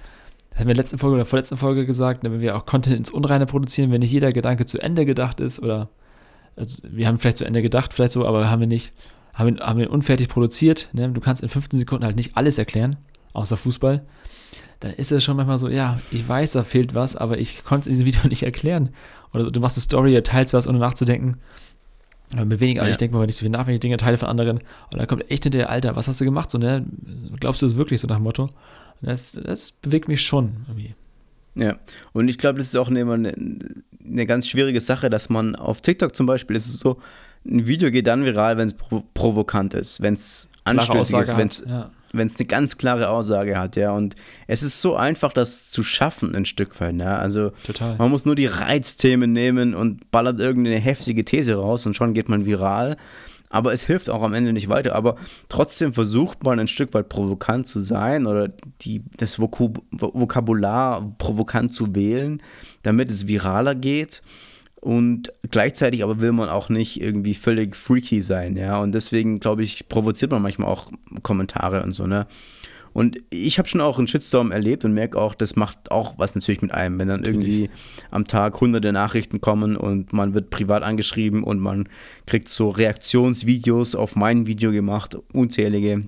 das 0.52 0.60
haben 0.60 0.68
wir 0.68 0.72
in 0.72 0.78
der 0.78 0.84
letzten 0.84 0.98
Folge 0.98 1.16
oder 1.16 1.26
vorletzten 1.26 1.58
Folge 1.58 1.86
gesagt, 1.86 2.24
ne, 2.24 2.32
wenn 2.32 2.42
wir 2.42 2.56
auch 2.56 2.66
Content 2.66 2.96
ins 2.96 3.10
Unreine 3.10 3.46
produzieren, 3.46 3.92
wenn 3.92 4.02
nicht 4.02 4.12
jeder 4.12 4.32
Gedanke 4.32 4.66
zu 4.66 4.80
Ende 4.80 5.06
gedacht 5.06 5.40
ist 5.40 5.62
oder 5.62 5.90
also 6.56 6.84
wir 6.84 7.08
haben 7.08 7.18
vielleicht 7.18 7.38
zu 7.38 7.46
Ende 7.46 7.62
gedacht, 7.62 7.94
vielleicht 7.94 8.14
so, 8.14 8.26
aber 8.26 8.50
haben 8.50 8.60
wir 8.60 8.68
nicht, 8.68 8.94
haben 9.34 9.60
haben 9.60 9.80
wir 9.80 9.90
unfertig 9.90 10.28
produziert. 10.28 10.90
Ne? 10.94 11.10
Du 11.10 11.22
kannst 11.22 11.42
in 11.42 11.50
15 11.50 11.80
Sekunden 11.80 12.04
halt 12.04 12.18
nicht 12.18 12.36
alles 12.36 12.58
erklären, 12.58 12.98
außer 13.34 13.58
Fußball. 13.58 14.06
Dann 14.80 14.94
ist 14.94 15.12
es 15.12 15.24
schon 15.24 15.38
manchmal 15.38 15.60
so, 15.60 15.70
ja, 15.70 16.00
ich 16.12 16.28
weiß, 16.28 16.54
da 16.54 16.64
fehlt 16.64 16.96
was, 16.96 17.16
aber 17.16 17.38
ich 17.38 17.64
konnte 17.64 17.82
es 17.82 17.88
in 17.88 17.94
diesem 17.94 18.06
Video 18.22 18.28
nicht 18.30 18.44
erklären. 18.44 18.90
Oder 19.34 19.50
du 19.50 19.60
machst 19.60 19.78
eine 19.78 19.84
Story, 19.84 20.22
teilst 20.24 20.54
was, 20.54 20.68
ohne 20.68 20.80
nachzudenken. 20.80 21.38
Mit 22.34 22.62
weniger, 22.62 22.84
ja. 22.84 22.90
ich 22.90 22.98
denke 22.98 23.16
mal 23.16 23.26
nicht 23.26 23.36
so 23.36 23.42
viel 23.42 23.50
nach, 23.50 23.68
wenn 23.68 23.74
ich 23.74 23.82
Dinge 23.82 23.98
teile 23.98 24.18
von 24.18 24.30
anderen. 24.30 24.58
Und 24.58 25.00
dann 25.00 25.08
kommt 25.08 25.30
echt 25.30 25.44
hinterher, 25.44 25.70
Alter, 25.70 25.96
was 25.96 26.08
hast 26.08 26.22
du 26.22 26.26
gemacht? 26.26 26.50
So, 26.50 26.58
ne? 26.58 26.86
Glaubst 27.40 27.62
du 27.62 27.68
das 27.68 27.76
wirklich 27.76 28.00
so 28.00 28.08
nach 28.08 28.18
dem 28.18 28.24
Motto? 28.24 28.50
Das, 29.02 29.34
das 29.34 29.72
bewegt 29.72 30.08
mich 30.08 30.22
schon 30.22 30.66
irgendwie. 30.68 30.96
Ja, 31.56 31.78
und 32.14 32.30
ich 32.30 32.38
glaube, 32.38 32.60
das 32.60 32.68
ist 32.68 32.78
auch 32.78 32.88
immer 32.88 33.14
eine, 33.16 33.34
eine 34.06 34.26
ganz 34.26 34.48
schwierige 34.48 34.80
Sache, 34.80 35.10
dass 35.10 35.30
man 35.30 35.56
auf 35.58 35.82
TikTok 35.82 36.16
zum 36.16 36.26
Beispiel 36.26 36.56
ist 36.56 36.68
es 36.68 36.80
so, 36.80 36.98
ein 37.46 37.68
Video 37.68 37.92
geht 37.92 38.08
dann 38.08 38.24
viral, 38.24 38.58
wenn 38.58 38.68
es 38.68 38.74
provo 38.74 39.04
provokant 39.14 39.74
ist, 39.74 40.02
wenn 40.02 40.14
es 40.14 40.48
anstößig 40.64 41.20
ist, 41.20 41.38
wenn 41.38 41.48
es 41.48 41.66
ja 41.68 41.92
wenn 42.14 42.28
es 42.28 42.38
eine 42.38 42.48
ganz 42.48 42.78
klare 42.78 43.10
Aussage 43.10 43.58
hat, 43.58 43.76
ja. 43.76 43.92
Und 43.92 44.16
es 44.48 44.64
ist 44.64 44.82
so 44.82 44.96
einfach, 44.96 45.34
das 45.34 45.70
zu 45.70 45.84
schaffen, 45.84 46.36
ein 46.36 46.46
Stück 46.46 46.80
weit, 46.80 46.96
ja. 46.96 47.18
Also 47.18 47.52
Total. 47.66 47.96
man 47.98 48.10
muss 48.10 48.26
nur 48.26 48.36
die 48.36 48.48
Reizthemen 48.48 49.34
nehmen 49.34 49.74
und 49.74 50.12
ballert 50.12 50.40
irgendeine 50.40 50.80
heftige 50.80 51.26
These 51.26 51.56
raus 51.56 51.86
und 51.86 51.96
schon 51.96 52.14
geht 52.14 52.30
man 52.30 52.46
viral. 52.46 52.98
Aber 53.52 53.74
es 53.74 53.84
hilft 53.84 54.10
auch 54.10 54.24
am 54.24 54.34
Ende 54.34 54.54
nicht 54.54 54.70
weiter. 54.70 54.96
Aber 54.96 55.18
trotzdem 55.50 55.94
versucht 55.94 56.44
man 56.44 56.60
ein 56.60 56.68
Stück 56.68 56.94
weit 56.94 57.10
provokant 57.10 57.68
zu 57.68 57.82
sein 57.82 58.26
oder 58.26 58.48
die, 58.82 59.04
das 59.18 59.40
Vokabular 59.40 61.14
provokant 61.18 61.74
zu 61.74 61.94
wählen, 61.94 62.42
damit 62.84 63.12
es 63.12 63.28
viraler 63.28 63.76
geht. 63.76 64.22
Und 64.82 65.32
gleichzeitig 65.52 66.04
aber 66.04 66.22
will 66.22 66.32
man 66.32 66.50
auch 66.50 66.70
nicht 66.70 67.00
irgendwie 67.00 67.36
völlig 67.36 67.76
freaky 67.76 68.22
sein, 68.22 68.58
ja. 68.58 68.80
Und 68.80 68.94
deswegen, 68.94 69.40
glaube 69.40 69.62
ich, 69.62 69.88
provoziert 69.88 70.32
man 70.32 70.42
manchmal 70.42 70.70
auch 70.70 70.92
Kommentare 71.22 71.84
und 71.84 71.94
so, 71.94 72.08
ne? 72.08 72.26
Und 72.94 73.18
ich 73.30 73.58
habe 73.58 73.70
schon 73.70 73.80
auch 73.80 74.00
einen 74.00 74.08
Shitstorm 74.08 74.52
erlebt 74.52 74.84
und 74.84 74.94
merke 74.94 75.18
auch, 75.18 75.34
das 75.34 75.56
macht 75.56 75.92
auch 75.92 76.16
was 76.18 76.36
natürlich 76.36 76.62
mit 76.62 76.74
einem, 76.74 77.00
wenn 77.00 77.08
dann 77.08 77.22
natürlich. 77.22 77.60
irgendwie 77.60 77.70
am 78.10 78.26
Tag 78.26 78.60
hunderte 78.60 78.92
Nachrichten 78.92 79.40
kommen 79.40 79.78
und 79.78 80.12
man 80.12 80.34
wird 80.34 80.50
privat 80.50 80.84
angeschrieben 80.84 81.44
und 81.44 81.60
man 81.60 81.88
kriegt 82.26 82.50
so 82.50 82.70
Reaktionsvideos 82.70 83.96
auf 83.96 84.16
mein 84.16 84.46
Video 84.46 84.72
gemacht, 84.72 85.18
unzählige 85.32 86.04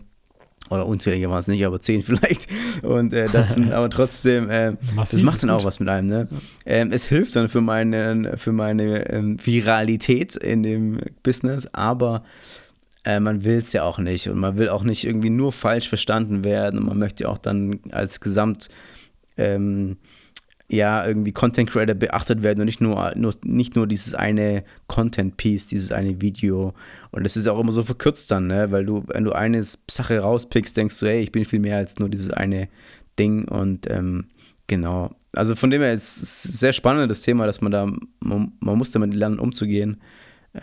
oder 0.70 0.86
unzählige 0.86 1.30
waren 1.30 1.40
es 1.40 1.48
nicht, 1.48 1.66
aber 1.66 1.80
zehn 1.80 2.02
vielleicht. 2.04 2.48
Und 2.84 3.14
äh, 3.14 3.28
das 3.32 3.54
sind 3.54 3.72
aber 3.74 3.90
trotzdem, 3.90 4.50
äh, 4.50 4.74
das 4.96 5.22
macht 5.22 5.44
dann 5.44 5.50
auch 5.50 5.64
was 5.64 5.80
mit 5.80 5.90
einem. 5.90 6.08
Ne? 6.08 6.28
Ähm, 6.66 6.92
es 6.92 7.06
hilft 7.06 7.36
dann 7.36 7.50
für 7.50 7.62
meine, 7.62 8.38
für 8.38 8.52
meine 8.52 9.10
ähm, 9.10 9.38
Viralität 9.44 10.36
in 10.36 10.64
dem 10.64 11.00
Business, 11.24 11.68
aber 11.74 12.24
äh, 13.04 13.20
man 13.20 13.44
will 13.44 13.58
es 13.58 13.74
ja 13.74 13.84
auch 13.84 14.00
nicht 14.00 14.30
und 14.30 14.40
man 14.40 14.58
will 14.58 14.70
auch 14.70 14.84
nicht 14.84 15.06
irgendwie 15.06 15.30
nur 15.30 15.52
falsch 15.52 15.90
verstanden 15.90 16.44
werden 16.44 16.80
und 16.80 16.86
man 16.86 16.98
möchte 16.98 17.28
auch 17.28 17.38
dann 17.38 17.80
als 17.92 18.22
Gesamt 18.22 18.70
ähm, 19.38 19.98
ja 20.74 21.06
irgendwie 21.06 21.32
Content 21.32 21.70
Creator 21.70 21.96
beachtet 21.96 22.44
werden 22.44 22.62
und 22.62 22.66
nicht 22.66 22.82
nur, 22.82 23.14
nur, 23.16 23.34
nicht 23.44 23.76
nur 23.76 23.88
dieses 23.88 24.14
eine 24.14 24.64
Content 24.88 25.38
Piece, 25.38 25.68
dieses 25.68 25.92
eine 25.92 26.22
Video. 26.22 26.74
Und 27.12 27.24
das 27.24 27.38
ist 27.38 27.48
auch 27.48 27.60
immer 27.60 27.72
so 27.72 27.84
verkürzt 27.84 28.32
dann, 28.32 28.48
ne? 28.48 28.72
weil 28.72 28.86
du, 28.86 29.04
wenn 29.08 29.24
du 29.24 29.34
eine 29.34 29.64
Sache 29.64 30.20
rauspickst, 30.20 30.76
denkst 30.76 31.00
du, 31.00 31.06
hey, 31.06 31.22
ich 31.22 31.32
bin 31.32 31.46
viel 31.46 31.60
mehr 31.60 31.78
als 31.78 32.00
nur 32.00 32.10
dieses 32.10 32.32
eine 32.32 32.68
Ding 33.20 33.48
und 33.48 33.90
ähm, 33.90 34.26
genau. 34.68 35.12
Also 35.36 35.56
von 35.56 35.70
dem 35.70 35.82
her 35.82 35.94
ist 35.94 36.22
es 36.22 36.44
sehr 36.44 36.74
spannend 36.74 37.10
das 37.10 37.22
Thema, 37.22 37.46
dass 37.46 37.62
man 37.62 37.72
da, 37.72 37.86
man, 38.20 38.52
man 38.60 38.78
muss 38.78 38.92
damit 38.92 39.14
lernen 39.14 39.40
umzugehen. 39.40 39.98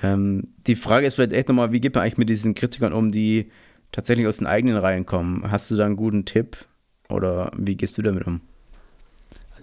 Ähm, 0.03 0.49
die 0.67 0.77
Frage 0.77 1.07
ist 1.07 1.15
vielleicht 1.15 1.33
echt 1.33 1.49
nochmal, 1.49 1.73
wie 1.73 1.81
geht 1.81 1.95
man 1.95 2.03
eigentlich 2.03 2.19
mit 2.19 2.29
diesen 2.29 2.55
Kritikern 2.55 2.93
um, 2.93 3.11
die 3.13 3.51
tatsächlich 3.93 4.27
aus 4.27 4.39
den 4.39 4.47
eigenen 4.47 4.77
Reihen 4.77 5.07
kommen? 5.07 5.51
Hast 5.51 5.71
du 5.71 5.77
da 5.77 5.87
einen 5.87 5.97
guten 5.97 6.25
Tipp 6.25 6.57
oder 7.09 7.51
wie 7.57 7.77
gehst 7.77 7.99
du 7.99 8.03
damit 8.03 8.27
um? 8.27 8.41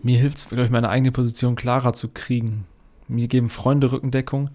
Mir 0.04 0.20
hilft 0.20 0.38
es, 0.38 0.48
glaube 0.50 0.66
ich, 0.66 0.70
meine 0.70 0.90
eigene 0.90 1.12
Position 1.12 1.56
klarer 1.56 1.94
zu 1.94 2.10
kriegen. 2.10 2.66
Mir 3.08 3.28
geben 3.28 3.50
Freunde 3.50 3.92
Rückendeckung. 3.92 4.50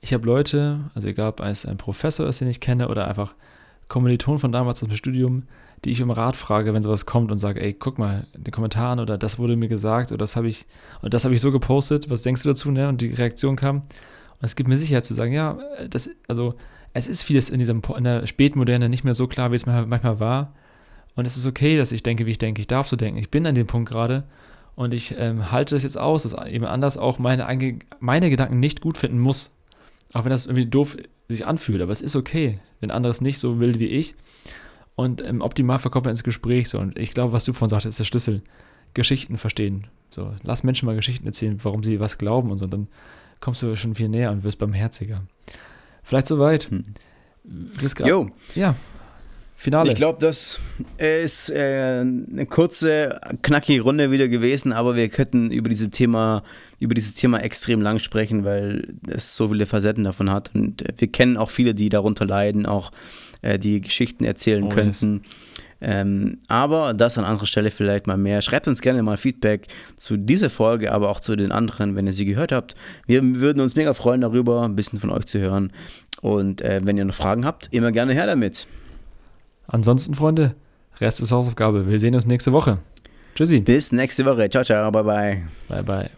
Ich 0.00 0.12
habe 0.12 0.26
Leute, 0.26 0.90
also 0.94 1.08
egal 1.08 1.30
ob 1.30 1.40
es 1.40 1.66
ein 1.66 1.76
Professor 1.76 2.26
ist, 2.26 2.40
den 2.40 2.48
ich 2.48 2.60
kenne, 2.60 2.88
oder 2.88 3.08
einfach 3.08 3.34
Kommilitonen 3.88 4.38
von 4.38 4.52
damals 4.52 4.82
aus 4.82 4.88
dem 4.88 4.96
Studium, 4.96 5.44
die 5.84 5.90
ich 5.90 6.02
um 6.02 6.10
Rat 6.10 6.36
frage, 6.36 6.74
wenn 6.74 6.82
sowas 6.82 7.06
kommt 7.06 7.32
und 7.32 7.38
sage, 7.38 7.60
ey, 7.62 7.72
guck 7.72 7.98
mal 7.98 8.26
in 8.34 8.44
den 8.44 8.52
Kommentaren 8.52 9.00
oder 9.00 9.16
das 9.16 9.38
wurde 9.38 9.56
mir 9.56 9.68
gesagt 9.68 10.10
oder 10.10 10.18
das 10.18 10.36
habe 10.36 10.48
ich 10.48 10.66
und 11.02 11.14
das 11.14 11.24
habe 11.24 11.34
ich 11.34 11.40
so 11.40 11.52
gepostet, 11.52 12.10
was 12.10 12.22
denkst 12.22 12.42
du 12.42 12.48
dazu, 12.48 12.70
ne? 12.70 12.88
Und 12.88 13.00
die 13.00 13.08
Reaktion 13.08 13.56
kam. 13.56 13.76
Und 13.76 14.44
es 14.44 14.56
gibt 14.56 14.68
mir 14.68 14.78
Sicherheit 14.78 15.04
zu 15.04 15.14
sagen, 15.14 15.32
ja, 15.32 15.58
das, 15.88 16.10
also 16.28 16.54
es 16.92 17.06
ist 17.06 17.22
vieles 17.22 17.50
in 17.50 17.58
diesem 17.58 17.82
in 17.96 18.04
der 18.04 18.26
Spätmoderne 18.26 18.88
nicht 18.88 19.04
mehr 19.04 19.14
so 19.14 19.26
klar, 19.26 19.52
wie 19.52 19.56
es 19.56 19.66
manchmal 19.66 20.20
war. 20.20 20.54
Und 21.16 21.26
es 21.26 21.36
ist 21.36 21.46
okay, 21.46 21.76
dass 21.76 21.92
ich 21.92 22.02
denke, 22.02 22.26
wie 22.26 22.30
ich 22.30 22.38
denke. 22.38 22.60
Ich 22.60 22.68
darf 22.68 22.86
so 22.86 22.96
denken. 22.96 23.18
Ich 23.18 23.30
bin 23.30 23.46
an 23.46 23.54
dem 23.54 23.66
Punkt 23.66 23.90
gerade 23.90 24.24
und 24.78 24.94
ich 24.94 25.16
ähm, 25.18 25.50
halte 25.50 25.74
das 25.74 25.82
jetzt 25.82 25.98
aus, 25.98 26.22
dass 26.22 26.36
jemand 26.48 26.70
anders 26.72 26.96
auch 26.96 27.18
meine, 27.18 27.48
meine 27.98 28.30
Gedanken 28.30 28.60
nicht 28.60 28.80
gut 28.80 28.96
finden 28.96 29.18
muss. 29.18 29.52
Auch 30.12 30.22
wenn 30.22 30.30
das 30.30 30.46
irgendwie 30.46 30.66
doof 30.66 30.96
sich 31.28 31.44
anfühlt, 31.44 31.82
aber 31.82 31.90
es 31.90 32.00
ist 32.00 32.14
okay, 32.14 32.60
wenn 32.78 32.92
anderes 32.92 33.20
nicht 33.20 33.40
so 33.40 33.58
will 33.58 33.80
wie 33.80 33.88
ich. 33.88 34.14
Und 34.94 35.20
im 35.20 35.40
Optimalfall 35.40 35.90
kommt 35.90 36.04
man 36.04 36.12
ins 36.12 36.22
Gespräch 36.22 36.68
so. 36.68 36.78
Und 36.78 36.96
ich 36.96 37.10
glaube, 37.10 37.32
was 37.32 37.44
du 37.44 37.54
vorhin 37.54 37.70
sagtest, 37.70 37.88
ist 37.88 37.98
der 37.98 38.04
Schlüssel. 38.04 38.42
Geschichten 38.94 39.36
verstehen. 39.36 39.88
So, 40.10 40.32
lass 40.44 40.62
Menschen 40.62 40.86
mal 40.86 40.94
Geschichten 40.94 41.26
erzählen, 41.26 41.58
warum 41.64 41.82
sie 41.82 41.98
was 41.98 42.16
glauben 42.16 42.52
und 42.52 42.58
so. 42.58 42.66
Und 42.66 42.72
dann 42.72 42.86
kommst 43.40 43.60
du 43.62 43.74
schon 43.74 43.96
viel 43.96 44.08
näher 44.08 44.30
und 44.30 44.44
wirst 44.44 44.60
barmherziger. 44.60 45.24
Vielleicht 46.04 46.28
soweit. 46.28 46.70
Hm. 46.70 46.84
Du 47.42 47.80
bist 47.80 47.96
gerade. 47.96 48.10
Ja. 48.54 48.76
Finale. 49.60 49.88
Ich 49.88 49.96
glaube, 49.96 50.20
das 50.20 50.60
ist 50.98 51.50
äh, 51.50 51.98
eine 52.00 52.46
kurze, 52.46 53.20
knackige 53.42 53.82
Runde 53.82 54.12
wieder 54.12 54.28
gewesen, 54.28 54.72
aber 54.72 54.94
wir 54.94 55.08
könnten 55.08 55.50
über 55.50 55.68
dieses 55.68 55.90
Thema, 55.90 56.44
über 56.78 56.94
dieses 56.94 57.14
Thema 57.14 57.40
extrem 57.40 57.82
lang 57.82 57.98
sprechen, 57.98 58.44
weil 58.44 58.94
es 59.08 59.34
so 59.34 59.48
viele 59.48 59.66
Facetten 59.66 60.04
davon 60.04 60.30
hat. 60.30 60.52
Und 60.54 60.82
äh, 60.82 60.92
wir 60.96 61.08
kennen 61.08 61.36
auch 61.36 61.50
viele, 61.50 61.74
die 61.74 61.88
darunter 61.88 62.24
leiden, 62.24 62.66
auch 62.66 62.92
äh, 63.42 63.58
die 63.58 63.80
Geschichten 63.80 64.24
erzählen 64.24 64.62
oh, 64.62 64.68
könnten. 64.68 65.22
Ähm, 65.80 66.38
aber 66.46 66.94
das 66.94 67.18
an 67.18 67.24
anderer 67.24 67.46
Stelle 67.46 67.70
vielleicht 67.70 68.06
mal 68.06 68.16
mehr. 68.16 68.42
Schreibt 68.42 68.68
uns 68.68 68.80
gerne 68.80 69.02
mal 69.02 69.16
Feedback 69.16 69.66
zu 69.96 70.16
dieser 70.16 70.50
Folge, 70.50 70.92
aber 70.92 71.08
auch 71.08 71.18
zu 71.18 71.34
den 71.34 71.50
anderen, 71.50 71.96
wenn 71.96 72.06
ihr 72.06 72.12
sie 72.12 72.26
gehört 72.26 72.52
habt. 72.52 72.76
Wir 73.08 73.22
würden 73.40 73.60
uns 73.60 73.74
mega 73.74 73.92
freuen 73.92 74.20
darüber, 74.20 74.62
ein 74.62 74.76
bisschen 74.76 75.00
von 75.00 75.10
euch 75.10 75.26
zu 75.26 75.40
hören. 75.40 75.72
Und 76.20 76.62
äh, 76.62 76.80
wenn 76.84 76.96
ihr 76.96 77.04
noch 77.04 77.14
Fragen 77.14 77.44
habt, 77.44 77.70
immer 77.72 77.90
gerne 77.90 78.12
her 78.12 78.28
damit. 78.28 78.68
Ansonsten, 79.68 80.14
Freunde, 80.14 80.54
Rest 81.00 81.20
ist 81.20 81.30
Hausaufgabe. 81.30 81.88
Wir 81.88 82.00
sehen 82.00 82.14
uns 82.14 82.26
nächste 82.26 82.52
Woche. 82.52 82.78
Tschüssi. 83.34 83.60
Bis 83.60 83.92
nächste 83.92 84.24
Woche. 84.24 84.50
Ciao, 84.50 84.64
ciao. 84.64 84.90
Bye, 84.90 85.04
bye. 85.04 85.42
Bye, 85.68 85.82
bye. 85.82 86.10